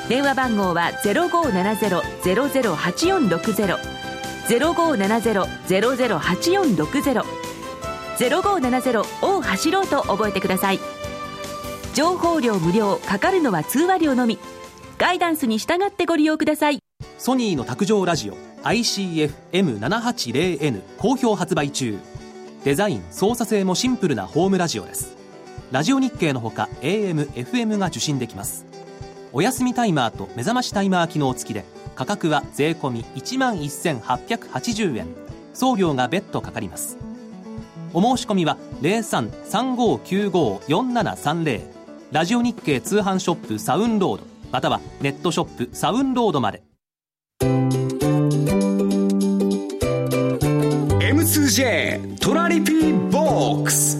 [0.08, 3.78] 電話番号は0570-008460。
[4.48, 7.39] 0570-008460
[8.20, 10.80] 0570を走ろうと覚えてください。
[11.94, 14.38] 情報量無料かかるのは通話料のみ。
[14.98, 16.80] ガイダンスに従ってご利用ください。
[17.18, 21.98] ソニーの卓上ラジオ ICF-M780N 好評発売中。
[22.66, 25.16] デザイン操作性もシンプルなホームラジオです。
[25.72, 28.66] ラジオ日経のほか AM、FM が受信できます。
[29.32, 31.64] お休みタイマーと目覚ましタイマー機能付きで
[31.96, 35.08] 価格は税込1万1880円。
[35.54, 36.98] 送料が別途かかります。
[37.94, 41.62] お申し込みは0335954730
[42.12, 46.64] ラジオ日経通販ショップサウンロードまたはネットショップサウンロードまで。
[51.02, 54.00] M2J トラリピーボックス。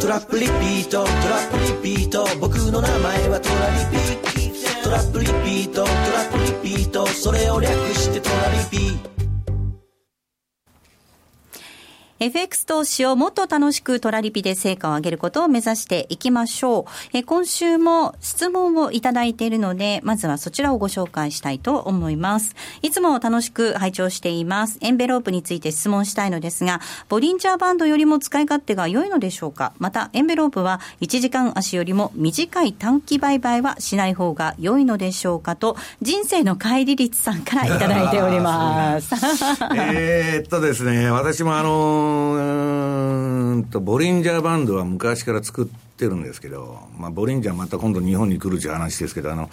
[0.00, 2.26] トラップリピートトラップリピート。
[2.40, 4.04] 僕の名前はトラリピ
[4.82, 7.06] トラップリピートトラップリピート。
[7.06, 9.13] それを略してトラリピー
[12.20, 16.84] FX 投資をもっと楽しくトラリピで成果を上げることを目指していきましょう。
[17.12, 22.54] え今週も質問をいただいているので、まずはそちらをご紹介したいと思います。
[22.82, 24.78] いつも楽しく拝聴しています。
[24.80, 29.72] エンベロープについて質問したいのですが、ボリンジャーバンドよりも使い勝手が良いのでしょうか？
[29.78, 35.56] また、エンベロープは1時間足よりも短い短期売買はしない方が良いのでしょうか？
[35.56, 39.12] と、人生の帰り率さんからいただいております。
[39.74, 42.03] えっとですね、私もあの
[43.74, 49.50] と、ボリンジャーバンドは昔から作ってるんですけど、まあ、ボリンジャーまた今度日本に来るという話ですけど、あの、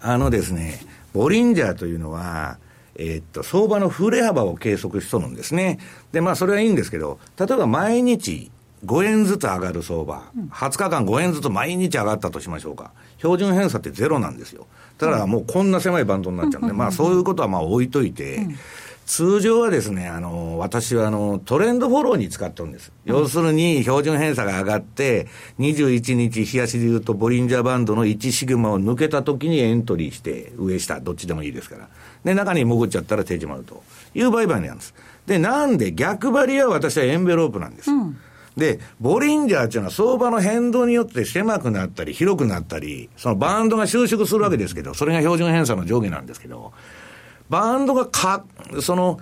[0.00, 0.80] あのですね、
[1.12, 2.58] ボリンジャーというのは、
[2.96, 5.80] えー、っと、相場の振れ幅を計測しとるんですね。
[6.12, 8.50] で、まあ、それはいいんですけど、例えば毎日
[8.84, 12.92] 5円ずつ上がる相場、20日間5円ずつ毎日上がったとしましょうか。
[13.18, 14.66] 標準偏差ってゼロなんですよ。
[14.98, 18.46] だからもうこんな狭いバンドになっちゃうんで、まあそういうことはまあ置いといて、
[19.06, 22.90] 通常はですね、あの、私はあの、トレンドフォローに使ってるんです。
[23.04, 25.26] 要するに、標準偏差が上がって、
[25.58, 31.88] 21日、日足で言うと、ボリンジャーバンドの1シグマを抜けた時にエントリーして、上下、どっちでもいいですから。
[32.24, 33.82] で、中に潜っちゃったら手締まると
[34.14, 34.94] いう売買なんです。
[35.26, 37.90] で、なんで逆張りは私はエンベロープなんです。
[37.90, 38.16] うん
[38.56, 46.72] で、ボリンジャーっていうのは相場の変動によって狭くなったり広くなったり、そのバンドが収縮するわけですけど、それが標準偏差の上下なんですけど、
[47.54, 48.44] バンドがか、
[48.80, 49.20] その、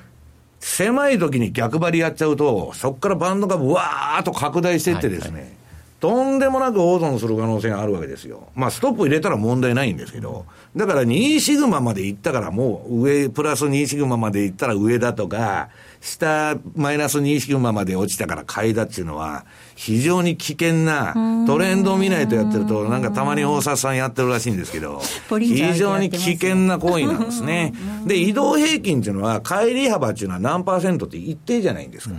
[0.58, 5.52] 狭い時に逆張りやっちゃうと、そこからバンドがわーっと拡大していってですね、はいはい、
[6.00, 8.48] とんでもなく大損する可能性があるわけですよ。
[8.54, 15.68] まあ、ストップ入れたら問題ないんですけど、だから2シグマまで行ったからもう上、プラス2シグマまで行ったら上だとか、
[16.00, 19.44] 下マイナス2シグマまで落ちたから買いだっていうのは、
[19.84, 21.12] 非常に危険な、
[21.44, 27.74] トレンドを見ないとやってると、なんかたまに大沢さんやってるらしいんですけど、非常に危険な行為なんですね。
[28.06, 32.14] で、移動平均っていうのは、帰り幅っていうのは何パーセントって一定じゃないんですか？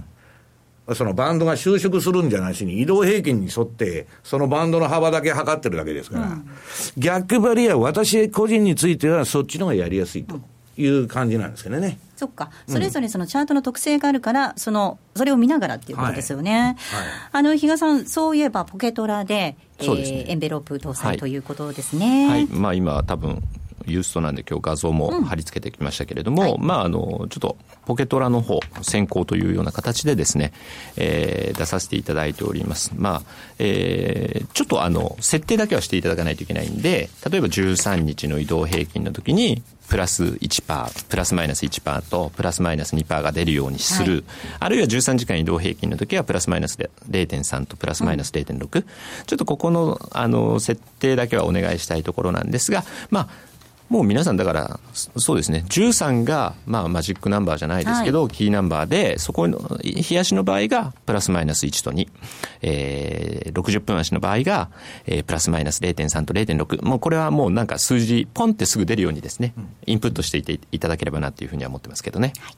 [0.93, 6.45] そのバンドが収縮するんじゃなしに、移動平均に沿って、そのバンドの幅だけ測ってるだけですから、うん、
[6.97, 10.41] 逆張りは私個人については、そっちの方がやりやすいと
[10.77, 11.99] いう感じなんですけどね。
[12.15, 16.51] そっか、それぞれそのチャートの特性があるから、そのそれを見ながらっていうことですよね。
[16.51, 16.65] はい。
[16.65, 16.77] はい、
[17.31, 22.29] あの比嘉さん、そういえばポケトラで、ですね、えー、エンベロープ搭載ということですね。
[22.29, 23.43] はい、まあ、今、多分
[23.85, 26.49] ユーストなんで今日画像も貼り付けてきましたけれども、うん。
[26.49, 30.53] はい、まああのちょっとポケトラの方先行というような形でですね、
[30.95, 32.91] えー、出させていただいております。
[32.95, 33.21] まあ、
[33.59, 44.23] えー、ちょっとあの設定だけはしていただかないといけないんで、例えば13日の移動平均の時にプラス1%、プラスマイナス1%とプラスマイナス2%が出るようにする、はい、
[44.59, 48.85] あるいは13時間移動平均の時はプラスマイナス0.3とプラスマイナス0.6、うん、
[49.27, 53.52] ちょっとここのあの設定だけはお願いしたいところなんですが、まあ
[53.93, 62.07] もう皆さんだから、そうですね、13が、まあ、マジックナンバーじゃないですけど、はい、キーナンバーで、そこの、冷やしの場合が、プラスマイナス1と2、
[62.63, 64.71] えー、60分足の場合が、
[65.05, 69.53] えー、プラスマイナス0.3と0.6、もうこれはもうなんか数字、ポンってすぐ出るようにですね、
[69.85, 72.33] インプットしていていただければなというふうには思ってますけどね。
[72.39, 72.55] はい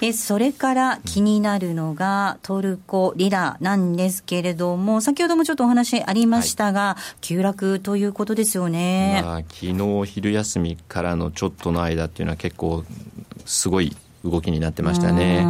[0.00, 12.84] えそれから気になるのがトルコリラなんですけれども、先ほどもちょっとお話ありましたが、はい、急落ということですよね、まあ、昨日昼休みからのちょっとの間っていうのは結構
[13.44, 15.44] すごい動きになってましたね。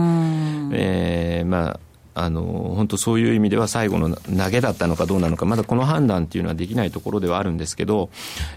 [0.73, 1.81] えー、まあ
[2.15, 8.09] あの本当そういう意味では最後の投げだったのかどうなのかまだこの判断っていうのはできないところではあるんですけど、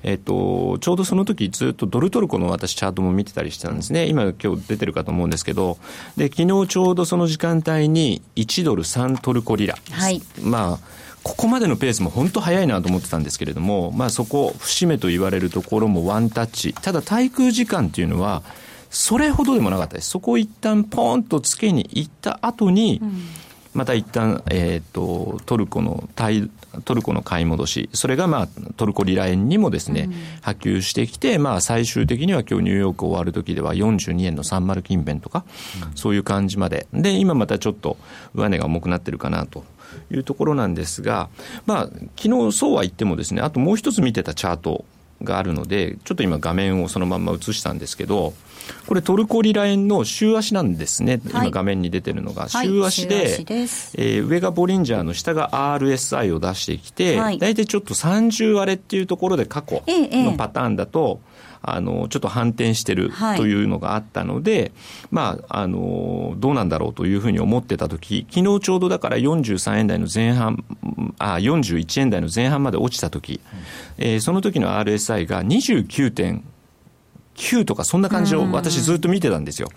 [0.04, 4.06] えっと、ちょうどその時ずっとドルトルコの私チャートも見てたりしてたんですね。
[4.06, 5.78] 今今日出てるかと思うんですけど。
[6.16, 16.74] で昨日ちょうどその時間帯に1ドル3トルコリラ、はい、まあここまでのペースも本当早いなと思ってたんですけれども、まあ、そこ節目と言われるところもワンタッチ。
[16.74, 18.44] ただ対空時間っていうのは
[18.90, 20.10] それほどでもなかったです。
[20.10, 23.24] そこを一旦ポンとつけに行った後に、うん
[23.78, 26.10] また一旦、えーと、トルコの
[26.84, 27.90] トルコの買い戻し。
[27.94, 35.46] それが、まあ、トルコリラ円にもですね、うん、波及してきて、まあ、最終的には今日ニューヨーク終わる時では42円の30近辺とか、
[35.90, 36.88] うん、そういう感じまで。
[36.92, 37.98] で今またちょっと
[38.34, 39.64] 上値が重くなってるかなと
[40.12, 41.30] いうところなんですが、
[41.68, 41.84] まあ、
[42.20, 44.86] 昨日そうは言ってもですねあともう一つ見てたチャート
[45.24, 48.34] があるのでちょっと今画面をそのまま映したんですけど
[48.86, 53.56] これトルコリラ円の週足なんですね、はい、今画面に出てるのが、週足で,、はい、で
[53.96, 64.72] えー、上がボリンジャーの下が RSI を出してきて、はい、大体ちょっと30割れっていうところで過去のパターンだと、ええあのちょっと反転してるというのがあったので、はい、
[65.12, 70.64] まあ、あのどうなんだろうというふうに思ってた時昨日ちょうどだから43円台の前半
[71.20, 73.42] あ41円台の前半まで落ちた時、
[73.98, 79.70] うん、えー、その時の RSI が29.9とかそんな感じを私ずっと見てたんですよ。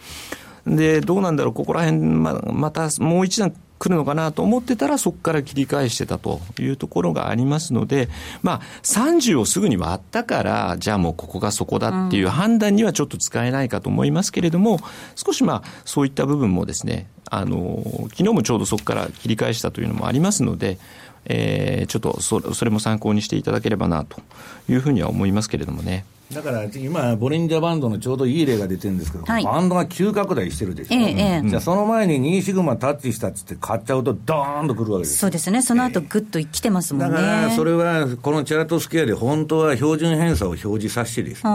[0.66, 8.10] でどうなんだろうここら辺ままたもう一段来るのかなと思ってたら、そこから切り返してたというところがありますので、
[8.42, 14.80] まあ、30をすぐに割ったから、じゃあもうここがそこだっていう判断にはちょっと使えないかと思いますけれども、
[15.16, 20.78] 少しまあ、そういった部分もですね、あの、昨日もちょうどそこから切り返したというのもありますので、
[21.24, 24.20] えー、ちょっとそそれも参考にしていただければなと
[24.68, 26.04] いうふうには思いますけれどもね。
[26.32, 35.18] だから今、ボリンジャーバンドのちょうどいい例が出てるんですけど、はい、バンドが急拡大してるでしょ、ええ、じゃあその前に2シグマタッチしたっつって買っちゃうと、ドーンとくるわけです。
[35.18, 37.16] そうですね、その後ぐっと来てますもんね。
[37.16, 41.50] だからそれは、このチャートスケアで本当は標準偏差を表示させてです、ね、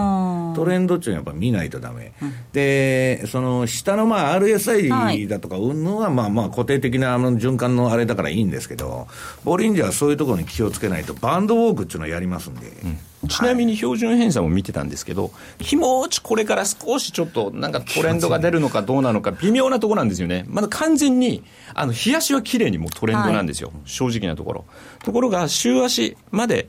[0.56, 9.08] トレンドっていうのはやっぱ見ないとだめ、うん、で、その下のまあ RSI だとか、うんぬはまあまあ固定的なあの循環のあれだからいいんですけど、
[9.46, 12.68] ボリンジャーはそういうところに気をつけないと、バンドウォークっていうのをやりますんで。
[12.84, 20.46] うんちなみに標準偏差も見てたんですけど、気持ちこれから少しちょっとなんかトレンドが出るのかどうなのか、微妙なところなんですよね。
[20.48, 23.70] まだ完全に、あの、冷やしは綺麗にもうトレンドなんですよ。
[23.70, 24.66] はい、正直なところ。
[25.04, 26.68] ところが、週足まで、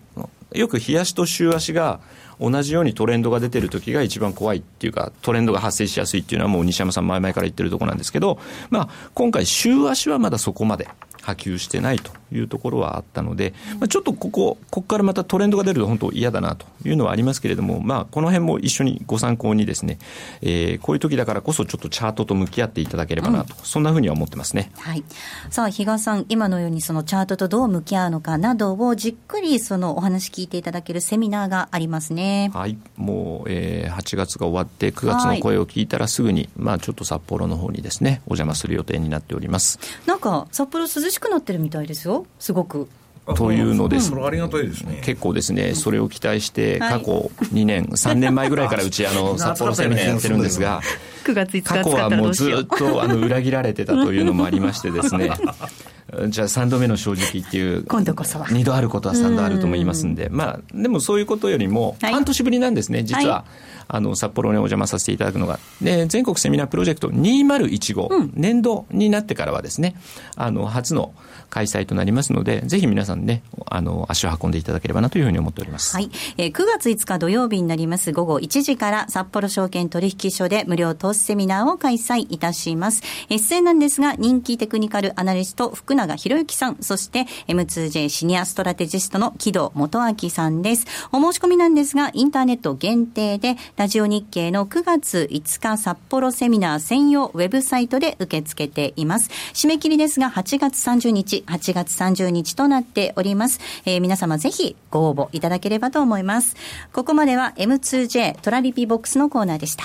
[0.53, 2.01] よく冷やしと週足が、
[2.41, 8.39] 同じようにトレンドが出てる時が一番怖いっていうか、トレンドが発生しやすいっていうのはもう西山さん前々から言ってるところなんですけど、
[8.71, 10.89] まあ、今回週足はまだそこまで
[11.23, 19.99] 波及してないというところはあったので、まあ、ちょっとここ、ここからまたトレンドが出ると本当嫌だなというのはありますけれども、まあ、この辺も一緒にご参考にですね、
[20.43, 24.71] えー、こういう時だからこそちょっとチャートと向き合っていただければなと、うん、そんなふうには思ってますね。
[24.79, 25.05] はい。
[25.51, 32.51] さあ、比嘉さん、今のようにそのチャートとどう向き合うのかなどをじっくりそのお話聞いていただけるセミナーがありますね。
[32.55, 32.77] はい。
[32.97, 39.79] もう、えー、8月が終わって9月の声を聞いたらすぐに、まあちょっと札幌の方にですね、お邪魔する予定になっております。
[40.07, 42.16] なんか、札幌涼しくなってるみたいですよ。
[42.39, 42.89] すごく。
[43.35, 45.01] というのです、ありがたいですね。
[45.03, 50.81] 結構ですね、それを期待して、過去2年、 3年前ぐらいからうち、あの札幌セミナーやってるんですが、
[51.25, 55.33] 9月5日過去はもうずっとあの裏切られてたというのもありましてですね。
[56.29, 58.47] じゃあ3度目の正直っていう今度こそは。
[58.47, 60.29] 2度あることは3度あるとも言いますんで。
[60.31, 63.45] まあでもそういうことよりも半年ぶりなんですね、実は、
[63.89, 69.97] あの札幌にお邪魔させていただくのがで全国セミナープロジェクト2015、うん、年度になってからはですね
[70.37, 71.15] あの初の
[71.51, 75.95] 開催となりますので、ぜひ皆さんね、あの、足を運んでいただければなというふうに思っております。
[75.97, 76.11] はい。
[76.37, 83.03] えー、9月5日土曜日になります午後1時から札幌証券取引所で無料投資セミナーを開催いたします。
[83.29, 90.87] 出演なんですが、人気テクニカルアナリスト福永博之さん、そして M2J シニアストラテジストの木戸元明さんです。
[91.13, 99.29] お申し込みなんですが、インターネット限定で、ラジオ日経の9月5日札幌セミナー専用ウェブサイトで受け付けています。
[99.53, 103.61] 締め切りですが、8月30日、8月30日となっております。
[103.85, 106.57] えー、皆様ぜひご応募いただければと思います。
[106.95, 109.85] ここまでは M2J トラリピボックスのコーナーでした。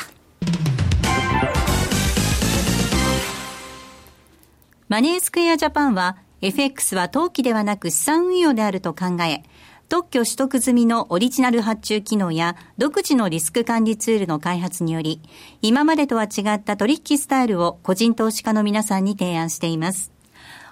[4.88, 9.44] マネースクエアジャパンは FX は投機ではなく資産運用であると考え、
[9.92, 15.20] 特許取得済みのオリジナル発注機能や独自のリスク管理ツールの開発により、
[15.62, 20.10] 今までとは違った取引スタイルを個人投資家の皆さんに提案しています。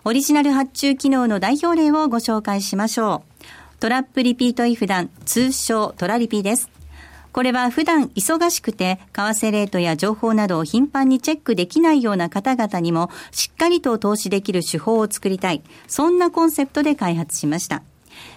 [0.05, 3.43] オリジナル発注機能の代表例をご紹介しましょう。
[3.81, 6.69] トラップリピートイフダン、通称トラリピです。
[7.33, 15.61] これは普段忙しくて、為替レートや情報などを頻繁にチェックできないような方々にも、しっかりと投資できる手法を作りたい。
[15.89, 17.83] そんなコンセプトで開発しました。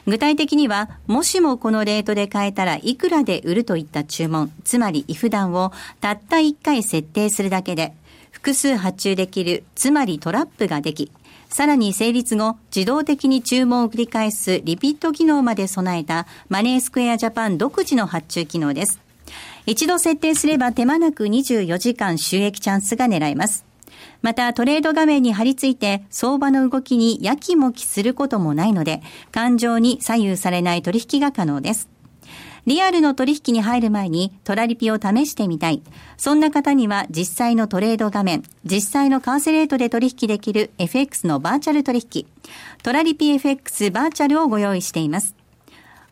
[0.07, 7.95] 具体的には、もしもこのレートで買えたらいくらで売るといった注文、つまりイフダンをたった1回設定するだけで、
[8.31, 11.13] 複数発注できる、つまりトラップができ、
[11.49, 18.99] さらに成立後、自動的に注文を繰り返すリピット機能まで備えたマネースクエアジャパン独自の発注機能です。
[19.67, 23.72] 一度設定すれば手間なく24時間収益チャンスが狙えます。
[24.23, 31.89] またトレード画面に貼り付いて相場の動きにやきもきすることもないので、感情に左右されない取引が可能です。
[32.65, 35.83] リアルの取引に入る前にトラリピを試してみたい。
[36.17, 42.27] そんな方には実際のトレード画面、実際の為替レートで取引できる FX のバーチャル取引、
[42.85, 45.35] トラリピ FX バーチャルをご用意しています。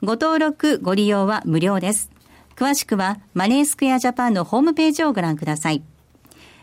[0.02, 2.10] ご登録、ご利用は無料です。
[2.56, 5.82] 詳しくはマネースクエアジャパンのホームページをご覧ください。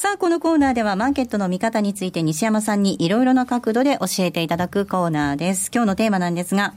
[0.00, 5.72] さあ、このコーナーではマーケットの見方について西山さんにいろいろな角度で教えていただくコーナーです。
[5.74, 6.72] 今日のテーマなんですが、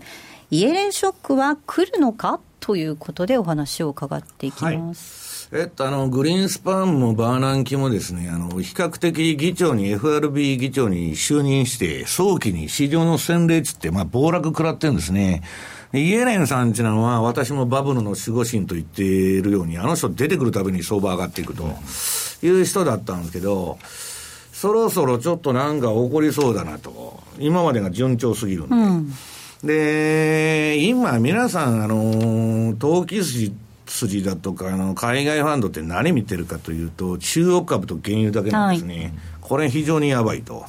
[0.50, 2.40] イエレンショックは来るのか？
[2.60, 5.50] ということでお話を伺っていきます。
[5.54, 15.44] はい、えっと、あの、グリーンスパンもバーナンキもですね、あの、比較的議長に、FRB 議長に就任して、早期に市場の洗礼値って、まあ、暴落食らってるんですね。
[15.94, 21.64] イエレンさんっていうのは、私もバブルの守護神と言っているように、あの人出てくるたびに相場上がっていくと
[22.44, 23.78] いう人だったんですけど、
[24.54, 27.20] そろそろちょっとなんか起こりそうだなと。
[27.40, 28.76] 今までが順調すぎるんで。
[28.76, 29.14] うん、
[29.68, 33.54] で、今皆さん、あの、投機筋、
[33.88, 38.96] 筋だとか、あの、海外ファンドって何見てるかというと、中国株と原油だけなんですね。
[38.96, 40.64] はい、これ非常にやばいと。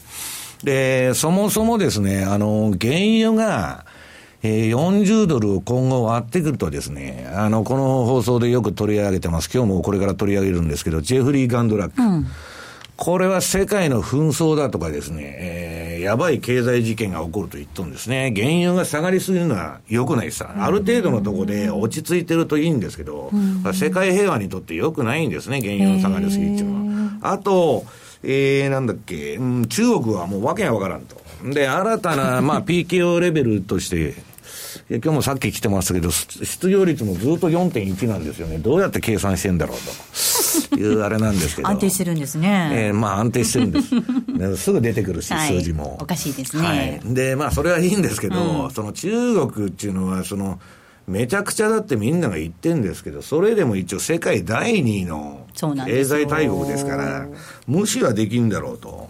[0.64, 3.84] で、そもそもですね、あの、原油が、
[4.44, 9.48] えー、40ドルを今後割ってくるとですね、あの、この放送でよく取り上げてます。
[9.52, 12.02] 今日もこれから取り上げるんですけど、ジェフリー・ガンドラック。
[12.02, 12.26] うん、
[12.96, 18.32] これは世界の紛争だとかですね、えー、やばい経済事件が起こると言っとるんですね。
[18.34, 20.52] 原油が下がりすぎるのは良くないさ。
[20.58, 27.34] ある程度のところで落ち着いてるといいんですけど、うん、世界平和にとって良くないんですね、原油の下がりすぎっていうのは。
[27.34, 27.84] あと、
[28.24, 31.16] えー、なんだっけ、うん、中国はもうわけがわからんと。
[31.44, 34.14] で、新たな、まあ、 PKO レベルとして、
[34.90, 38.58] 今日もさっき来てましたけど、失業率もずっと4.1なんですよね。
[38.58, 39.78] どうやって計算してんだろう
[40.70, 41.68] というあれなんですけど。
[41.68, 42.70] 安定してるんですね。
[42.72, 44.56] えー、まあ安定してるんです。
[44.56, 45.98] すぐ出てくるし、はい、数字も。
[46.00, 46.62] おかしいですね。
[46.62, 47.14] はい。
[47.14, 50.60] で、まあそれはいいんですけど、うん、その中国っていうのは、その、
[51.06, 55.46] めちゃくちゃだってみんなが言ってんですけど、それでも一応世界第2位の
[55.86, 57.26] 経済大国ですから、
[57.66, 59.08] 無視はできんだろうと。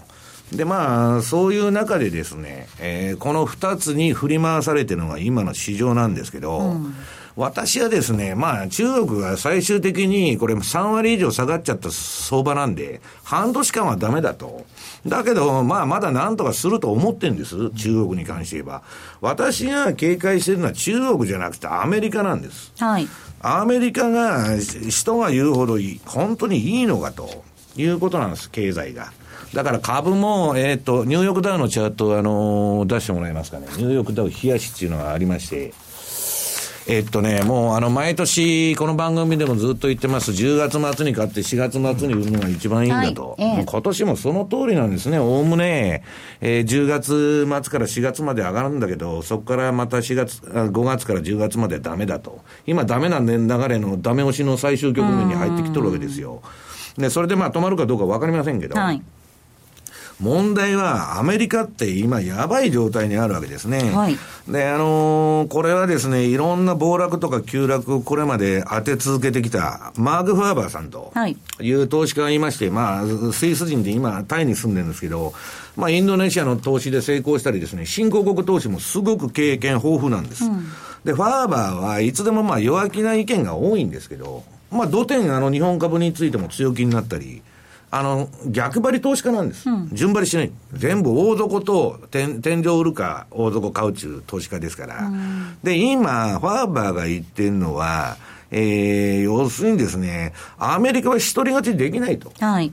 [0.52, 6.94] で、まあ、そういう中でですね、えー、この二つに振り回されてるのが今の市場なんですけど、うん、
[7.36, 14.64] 私はですね、まあ、中国が最終的にこれ3割以上下がっちゃった相場なんで、半年間はダメだと。
[15.06, 17.70] だけど、まあ、まだなんとかすると思ってんです。
[17.70, 18.82] 中国に関して言えば。
[19.20, 22.72] 私が警戒してるのは中国じゃなくてアメリカなんです。
[22.78, 23.08] はい。
[23.40, 27.42] アメリカが、人が言うほどいい、本当にいいのかと
[27.76, 29.12] いうことなんです、経済が。
[29.54, 33.66] だから株も、えっ、ー、と、ニューヨークダウのチャート、あのー、出してもらえますかね。
[33.76, 35.74] ニューヨークダウ冷やしっていうのがありまして、
[36.88, 43.30] えっとね、もうあの、毎年、この番組でもずっと言ってます、10月末に買って4月末に売るのが一番いいんだと。
[43.30, 45.18] はいええ、今年もその通りなんですね。
[45.18, 46.02] おおむね、
[46.40, 52.40] えー、10月末から4月まで上がるんだけど、そこからまた4月、5月から10月までダメだと。
[52.66, 53.28] 今ダメな流
[53.68, 56.42] れのダメ押しの最終局面に入ってきとるわけですよ。
[56.96, 59.02] で、それでまあ止まるかどうかわかりませんけど、はい
[60.22, 63.90] 問題はアメリカって今やばい状態にあるわけですね。
[63.90, 64.16] はい、
[64.48, 71.12] で、あのー、これはですね、いろんな暴落とか急落をこれまで当て続けてきたマーク・ファーバーさんと
[71.60, 75.34] いう投資家がいまして、まあ、スイス人で今タイに住んでるんですけど、
[75.76, 80.44] まあ、インドネシアの投資で成功したりですね、新興国投資もすごく経験豊富なんです。
[80.44, 80.66] うん、
[81.04, 87.42] で、ファーバーはいつでもまあ弱気な意見が多いんですけど、まあ、土点あの日本株についても強気になったり、
[87.94, 89.68] あの、逆張り投資家なんです。
[89.68, 90.50] うん、順張りしない。
[90.72, 95.08] 全部大底と天天井売るか、大底買うちゅう投資家ですから。
[95.08, 98.16] うん、で、今、ファーバーが言ってるのは、
[98.50, 102.32] えー、要するにですね、アメリカは一人勝ちできないと。
[102.40, 102.72] はい。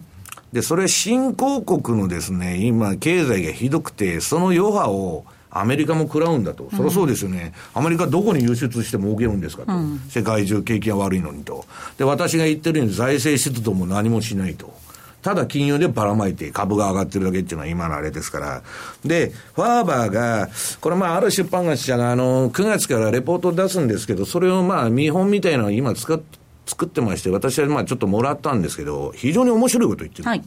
[0.54, 11.66] で、それは新興国のですね、今、経済がひどくて、その余波を、アメリカも食らうんだと、うん、そりゃそうですよね、アメリカどこに輸出して儲けるんですかと、うん、世界中景気が悪いのにと、
[11.98, 14.79] で私が言ってるように財政出動も何もしないと。
[15.22, 18.62] ただ金融でばらまいて株が上がってるだけっていうのは今のあれですから。
[19.04, 20.50] で、ファーバーが、
[20.80, 26.22] これまあある出版会社があの、9月からレポートを出すんですけど、それをまあ見本みたいなのを今使っ
[26.70, 30.28] 作ってまして、私はまあちょっともらったんですけど、非常に面白いこと言ってる。
[30.28, 30.44] はい、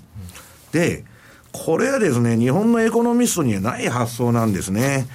[0.70, 1.04] で、
[1.50, 5.06] これはですね、日本のエコノミストにはない発想なんですね。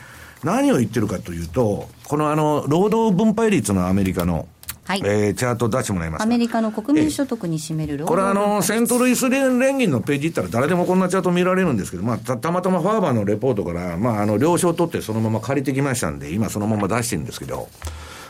[0.43, 4.47] 何を言ってるかというと、このあの、労働分配率のアメリカの、
[4.87, 17.67] はい、えー、チャート出してもらいますアメリカの国民所得に占めるこれあの、セントルイス連銀のページ行ったら誰でもこんなチャート見られるんですけど、まあ、たたまたまファーバーのレポートから、まあ、あの、了承取ってそのまま借りてきましたんで、今そのまま出してるんですけど、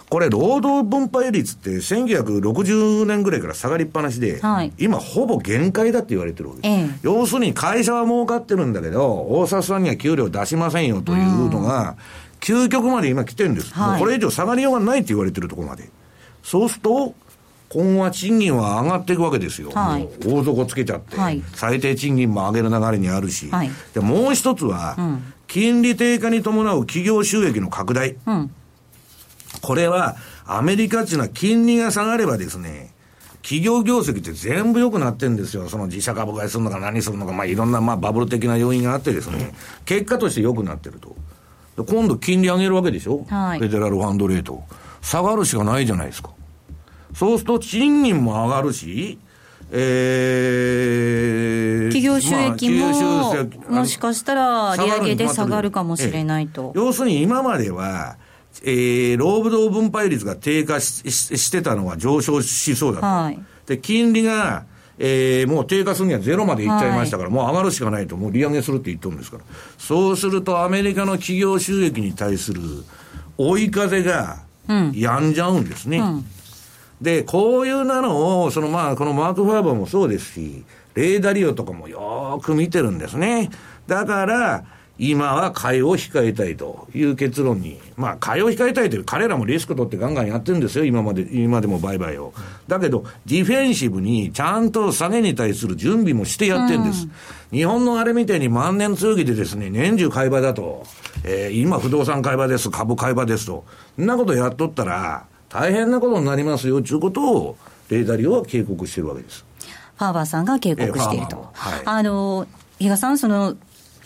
[0.10, 6.72] これ、労働分配率って1960年ぐらいから下がりっぱなしで、はい、今ほぼ限界だって言われてるわけです。
[6.72, 11.98] ええ、要するに会社は儲かってるんだけど、大札さんには給料出しませんよというのが、
[12.40, 13.74] 究極まで今来てるんです。
[13.74, 15.90] はい、これ以上下がりようがないって言われてるところまで。
[16.48, 17.14] そうすると、
[17.68, 19.70] 今後は賃金は上がっていくわけですよ。
[19.72, 23.50] はい、大底つけちゃって、はい、最低賃金も上げる流れにあるし。
[23.50, 28.16] はい、でもう一つは、うん、金利低下に伴う企業収益の拡大。
[28.26, 28.52] うん、
[29.62, 32.94] これは、アメリカっていうのは金利が下がればですね、
[33.42, 35.68] 企業業績って全部良くなってるんですよ。
[35.68, 41.14] その自社株買いするのか何するのか、まあいろんなまあバブル的な要因があってですね、結果として良くなってると。
[41.84, 44.64] 今度金利上げるわけでしょ、はい、フェデラルファンドレート。
[45.02, 46.32] 下がるしかないじゃないですか。
[47.18, 49.18] そうすると賃金も上がるし、
[49.72, 52.92] えー、企業収益も、
[53.70, 56.74] もしかしたら利上げで下がるかもしれないと。
[56.76, 58.18] 要するに今までは、
[58.64, 63.08] えー、労働分配率が低下ししてたのは上昇しそうだと。
[63.08, 64.66] はい、で、金利が、
[65.00, 69.44] えー、もう低下するにはゼロまでいっちゃいましたから、はい、もう上がるしかないと、もう利上げするって言っとるんですから。
[69.80, 72.62] そうすると、アメリカの企業収益に対する
[73.40, 74.44] 追い風が、
[74.94, 75.98] やんじゃうんですね。
[75.98, 76.26] うんうん
[77.02, 80.64] で、こういうなのを、そのまあ、このマーク・ファーバーもそうですし、
[80.96, 83.50] レーダリオとかもよーく見てるんですね。
[83.86, 84.66] だから、
[85.00, 92.34] 今は買いを控えたいという結論に、まあ、買いを控えたいという、彼らもリスク取ってガンガンやってるんですよ、今まで、今でも売買を。
[92.68, 97.08] だけど、ディフェンシブにちゃんと下げに対する準備もしてやってるんです。
[97.52, 100.84] うん、日本のあれみたいに万年通期でですね、年中買い場だと、
[101.24, 103.66] えー、今不動産買い場です、株買い場ですと、
[103.98, 107.58] そんなことやっとったら、大変なことになりますよということを、
[107.90, 109.46] レーダーリオは警告してるわけです。
[109.98, 111.50] ファーバーさんが警告していると。
[111.54, 112.48] はい、あの、
[112.80, 113.56] 比嘉さん、その、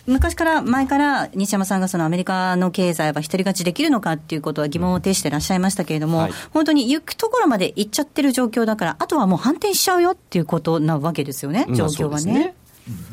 [0.07, 12.33] 昔から、前から西山さんがそのアメリカの経済は独り勝ちできるのかっていうことは疑問を呈してらっしゃいましたけれども、はい、本当に行くところまで行っちゃってる状況だから、あとはもう反転しちゃうよっていうことなわけですよね、状況はね。
[12.33, 12.55] ね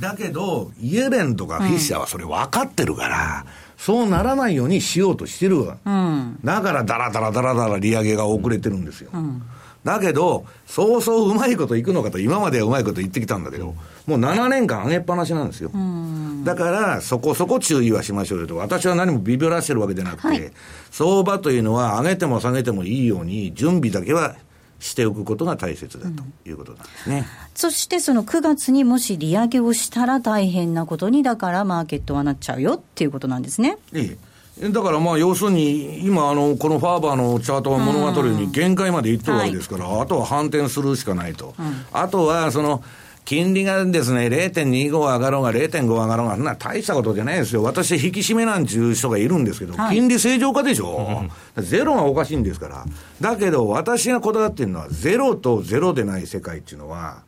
[0.00, 5.78] だけど、イエレンとかフィッシャーはそれ分かってるから、うんそうならないようにしようとしてるわ。
[5.86, 9.10] うん、だからだらだらだらだら利上げが遅れてるんですよ。
[9.14, 9.42] うん、
[9.84, 13.76] だけど、そうそううまいこといくのかと、今まではうまいこと言ってきたんだけど、
[14.06, 15.70] もう7年間上げっぱなしなんですよ。
[15.72, 18.56] うん、だから、そこそこ注意はしましょうよと。
[18.56, 20.52] 私は何もビビらしてるわけじゃなくて、はい、
[20.90, 24.34] 相場というのは上げても下げてもいいように、準備だけは
[24.80, 27.24] しておくことが大切だということなんですね、うん、
[27.54, 33.78] そしてその9月にもし利上げをしたら大変なことに、だからマーケットはなっちゃうよっていうことなんですね。
[33.92, 34.16] え
[34.60, 41.54] え、だからまあ要するに、今あの、このファーバーのチャートは物語るように限界までいってるわけですから、あとは反転するしかないと。
[41.58, 42.82] うん、あとはその
[43.28, 47.62] 金利がですね、0.25上がろうが0.5上がろうが、な大したことじゃないですよ。
[47.62, 52.86] 私、引き締めなんちゅう人がいるんですけど、はい、金利正常化でしょ、うん、ゼロがおかしいんですから。
[53.20, 57.22] だけど、私がこだわってるのは、ゼロとゼロでない世界っていうのは、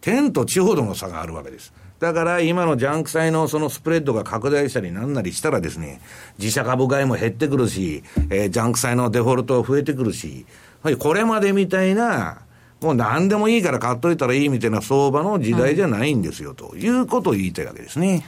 [0.00, 1.72] 天と地ほどの差があるわけです。
[1.98, 6.00] だから今のジャンク債のそのスプレッドが拡大したりなんなりしたらですね、
[6.38, 10.46] 自社株買いも減ってくるし、えー、ジャンク債のデフォルト増えてくるし、
[10.84, 12.43] はい、これまでみたいな、
[12.84, 18.26] もう何でもいいから買っといたらいいみたいな相場の時代じゃないんですよ、ということを言いたいわけですね。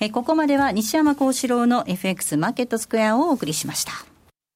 [0.00, 3.92] えここまでは西山幸四郎の FX マーケットスクエアをお送りしました。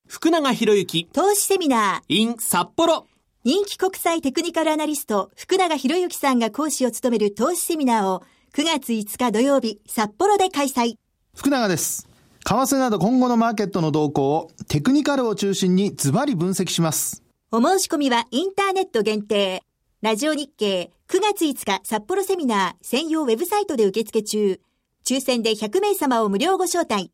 [0.06, 3.06] 福永博之投資セミナー in 札幌
[3.44, 8.22] 人気国際テクニカルアナリスト福永博之さんが講師を務める投資セミナーを
[8.54, 10.96] 9月5日土曜日札幌で開催。
[11.34, 12.08] 福永です。
[12.44, 17.23] 為替など今後のマーケットの動向をテクニカルを中心にズバリ分析します。
[17.56, 19.62] お申し込みはインターネット限定。
[20.02, 24.60] ラジオ日経9月5日札幌セミナー専用ウェブサイトで受付中。
[25.06, 27.12] 抽選で100名様を無料ご招待。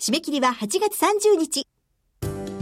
[0.00, 1.66] 締め切りは8月30日。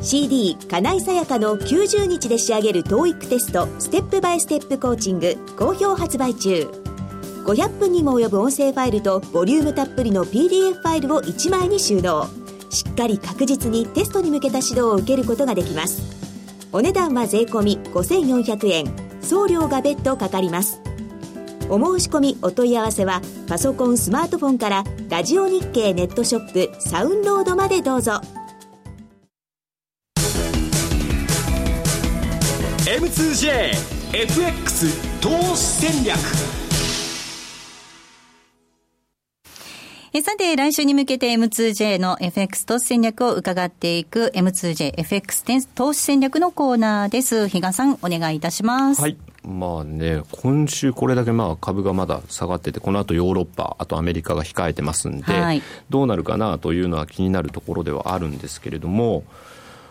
[0.02, 6.68] CD 金井さやかの90日で仕上げる TOEIC テストステップバイステップコーチング好評発売中
[7.46, 12.26] 500分にも及ぶ音声ファイルとボリュームたっぷりの PDF ファイルを1枚に収納
[12.70, 16.19] しっかり確実にテストに向けた指導を受けることができます
[16.72, 19.10] お値段は税込5400円。
[19.22, 20.80] 送料が別途かかります。
[21.68, 28.20] お申し込みお問い合わせはパソコンスマートフォンからラジオ日経ネットショップサウンロードまでどうぞ。
[32.86, 36.59] M2JFX 投資戦略。
[40.12, 47.46] えさて、来週に向けて M2J の FX 投資戦略を伺っていく M2JFX 投資戦略のコーナーです。
[47.46, 49.00] 比嘉さん、お願いいたします。
[49.00, 49.16] はい。
[49.44, 59.22] まあね、今週これだけまあ株がまだ下がってて、この後ヨーロッパ、あとアメリカが控えてますんで、はい、どうなるかなというのは気になるところではあるんですけれども、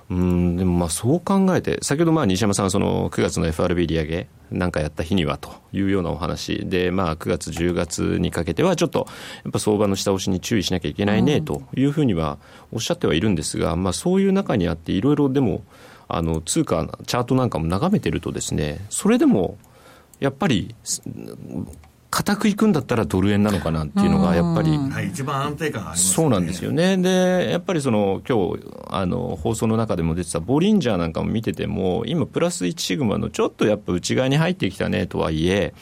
[0.10, 9.08] うんでもまあそう考えて、先ほどまあ西山さん、その9月の FRB 利上げなんかやった日にはというようなお話で、まあ、9月、10月にかけては、ちょっと
[9.44, 12.40] やっぱ相場の下押しに注意しなきゃいけないねというふうには
[12.72, 15.64] おっしゃってはいるんですが、まあ、そういう中にあって、いろいろでも、
[16.08, 19.60] あの通貨、チャートなんかも眺めてるとですね、それでも
[20.20, 20.74] やっぱり、
[22.12, 26.98] 固くいくんだったらドル円なのかなっていうのが、やっぱり、一番安定感あります、ね、そうなんですよね。
[26.98, 35.74] で、やっぱりその、今日、あの、放送の中でも出てたボリンジャーなんかも見てても、今、プラス1シグマのちょっとやっぱ内側に入ってきたねとはいえ、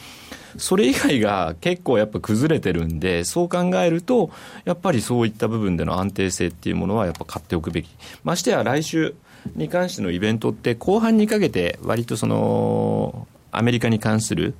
[0.57, 4.29] それ以外が結構やっぱ崩れてるんで、そう考えると、
[4.65, 7.89] やっぱりそういった部分での安定性っていうものはやっぱ買っておくべき。
[8.23, 9.15] ましてや来週
[9.55, 13.27] に関してのイベントって後半にかけて割とその、
[13.57, 14.55] アメリカに関する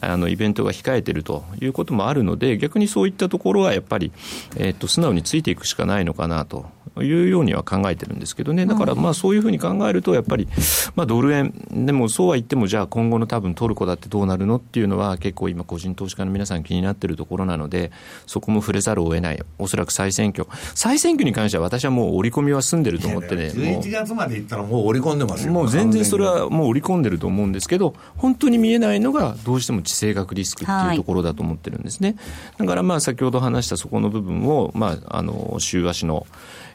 [0.00, 4.12] あのイベントが控えているということもあるので、逆にそういったところはやっぱり、
[4.56, 6.66] えー、っと素直についていくしかないのかなと
[7.02, 10.48] いうようには考えてるんですけどね、だからまあそういうふうに考えると、やっぱり、
[10.94, 17.90] まあ、ドル円、でもそうは言っても、じゃあ今後の多分トルコだってどうなるのっていうのは、結構今、個人投資家の皆さん気になってるところなので、
[18.26, 25.52] そこも触れざるを得ない、おそらく再選挙、再選挙に関しては私はもう織り込みは済んでると思ってね、11月までいったらもう織り込んでますよ。
[25.52, 32.16] もう全然それはもう織り込んでると思うんですけど、本当に見えないのが、どうしても地政学リスクっていうところだと思ってるんですね。
[32.58, 36.26] だからまあ先ほど話したそこの部分を、まあ、あの週足の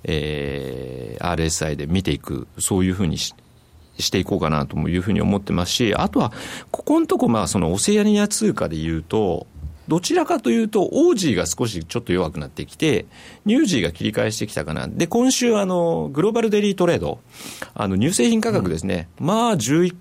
[0.04, 3.34] えー、RSI で見ていく、そういうふうにし
[4.00, 6.32] していこうかなというふうに思ってますし、あとは、
[6.72, 9.46] ここのとこ、まあ、そのオセアニア通貨でいうと、
[9.88, 13.06] どちらかというと、オージーが少しちょっと弱くなってきて、
[13.46, 14.88] ニュージーが切り返してきたかな。
[14.88, 17.20] で、今週、あの、グローバルデリートレード、
[17.74, 19.10] あの、乳製品価格ですね。
[19.20, 19.94] うん、まあ、11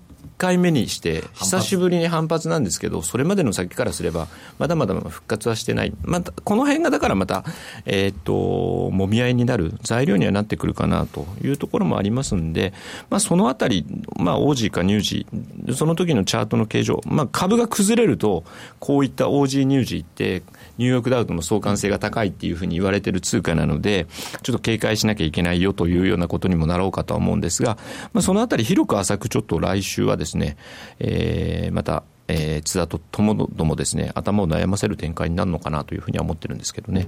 [0.43, 4.27] 回目にして、久しぶりに反発なんですけど、それまでの先からすれば、
[4.59, 7.45] まだまだ復活はしてない、またこの辺がだからまた、
[7.85, 12.73] えー、っと、もみ合いになる材料にはなってくるかなというところもありますんで、
[13.09, 13.85] まあ、そのあたり、
[14.17, 18.43] まあ、オージーかニュージー、その時のチャートの形状、まあ、株が崩れると、
[18.79, 20.43] こういったオージー、ニュージーって、
[20.77, 24.07] ニューヨークダウとの相関性が高いっていうふうに言われてる通貨なので、
[24.41, 27.77] ちょっと警戒しなきゃいけないよというようなことにもなろうかとは思うんですが、
[28.11, 30.57] まあ、そのあたり広く浅くちょっと来週はですねですね、
[30.99, 37.07] えー、また、えー、津田とともどもですね、頭を悩ませる展開になるのかなというふうには思ってるんですけどね。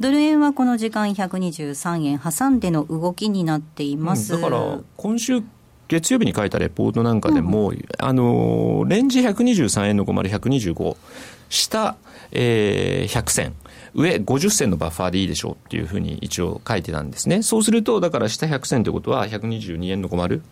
[0.00, 4.34] ドル円はこの時間123円挟んでの動きになっています。
[4.34, 5.42] うん、だから、今週
[5.88, 10.96] 月曜日に書いたレポートなんかでも、うん、あの、レンジ123円の50、125、
[11.48, 11.96] 下、
[12.32, 13.54] えー、100銭。
[13.94, 17.42] 上50銭のバッファーでいいでしょうっていうふうに一応書いてたんですね。
[17.42, 20.42] そうすると、だから下100銭ということは122円の50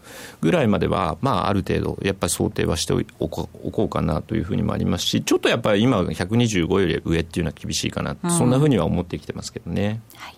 [0.41, 3.49] ぐらいまでは、まあある程度やっぱり想定はしておこ
[3.85, 10.01] うかなというふうにもありますし、ちょっとやっぱり今125より上っていうのは厳しいかな、うん、そんなふうには思ってきてますけどね。
[10.15, 10.35] はい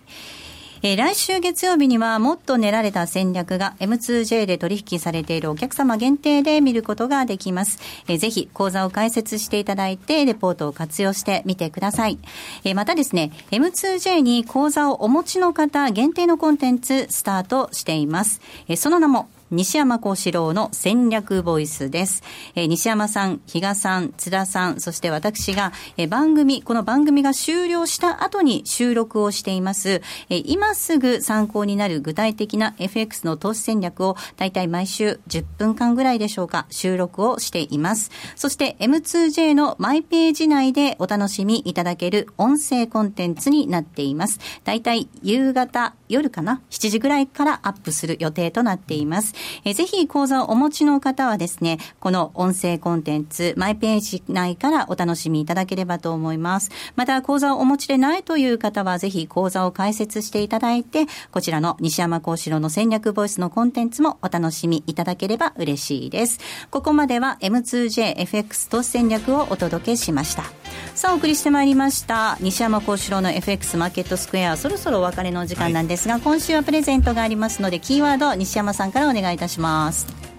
[0.87, 7.79] えー、来週月曜日にはもっと練られた戦略が M2J で取引されているお客様限定で見ることができます。
[8.07, 12.19] えー、ぜひ講座を開設していただいて、レポートを活用してみてください。
[12.65, 18.43] えー、またですね、M2J に講座をお持ちの方限定のコンテンツスタートしています。
[18.69, 22.25] えー、その名も西山幸四郎の戦略ボイスです。
[22.57, 38.11] え、西山さん、比嘉さん、津田さん、そして私が、え、番組、この番組が終了した後に収録をしています、え、今すぐ参考になる具体的な FX の投資戦略を大体毎週10分間ぐらいでしょうか、収録をしています。
[38.35, 44.41] そして M2J のマイページ内でお楽しみいただける音声コンテンツになっています。
[44.65, 49.44] 大体夕方、夜かな ?7 時ぐらいからアップする予定となっています。
[49.65, 56.71] えー、ぜひ講座をお持ちの方はですね、この音声コンテンツ、マイページ内からお楽しみいただければと思います。
[56.97, 66.39] また、講座をお持ちでないという方は、ぜひ講座を開設していただいて、こちらの西山幸四郎の戦略ボイスのコンテンツもお楽しみいただければ嬉しいです。
[66.71, 70.64] ここまでは M2JFX 投資戦略をお届けしました。
[70.95, 72.39] さあ、お送りしてまいりました。
[72.41, 80.34] 西山幸四郎の FX マーケットスクエア、そろそろお別れの時間なんですが、はい、今週はプレゼントがありますので、キーワード、西山さんからお願いいたします。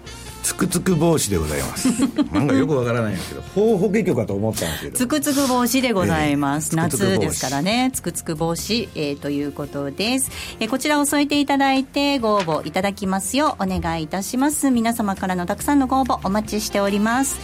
[0.46, 1.88] つくつく帽子でございます。
[2.32, 4.96] なんかよくわからないんですけど法法華経かと思ったんですけど。
[4.96, 7.90] つくつく帽子でございます、えー、夏ですからね。
[7.92, 10.30] つくつく帽子、えー、ということです、
[10.60, 13.56] えー、こちらを添えていただいてご応募いただきますよ。
[13.58, 14.70] うお願いいたします。
[14.70, 17.40] 皆様からのたくさんのご応募お待ちしております、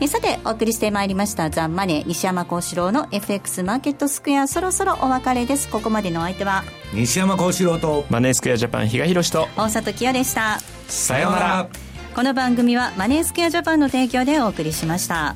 [0.00, 4.48] えー、さてお送りしてまいりましたザ・ンマネー西山幸四郎の FX マーケットスクエア。
[4.48, 5.68] そろそろお別れです。
[5.68, 6.64] ここまでのお相手は？
[6.94, 9.46] 西山幸四郎とマネースクエアジャパン比嘉宏と。
[9.58, 10.58] 大里清でした。
[10.88, 11.85] さようなら
[12.16, 15.34] この番組はマネースケアジャパンの提供でお送りしました。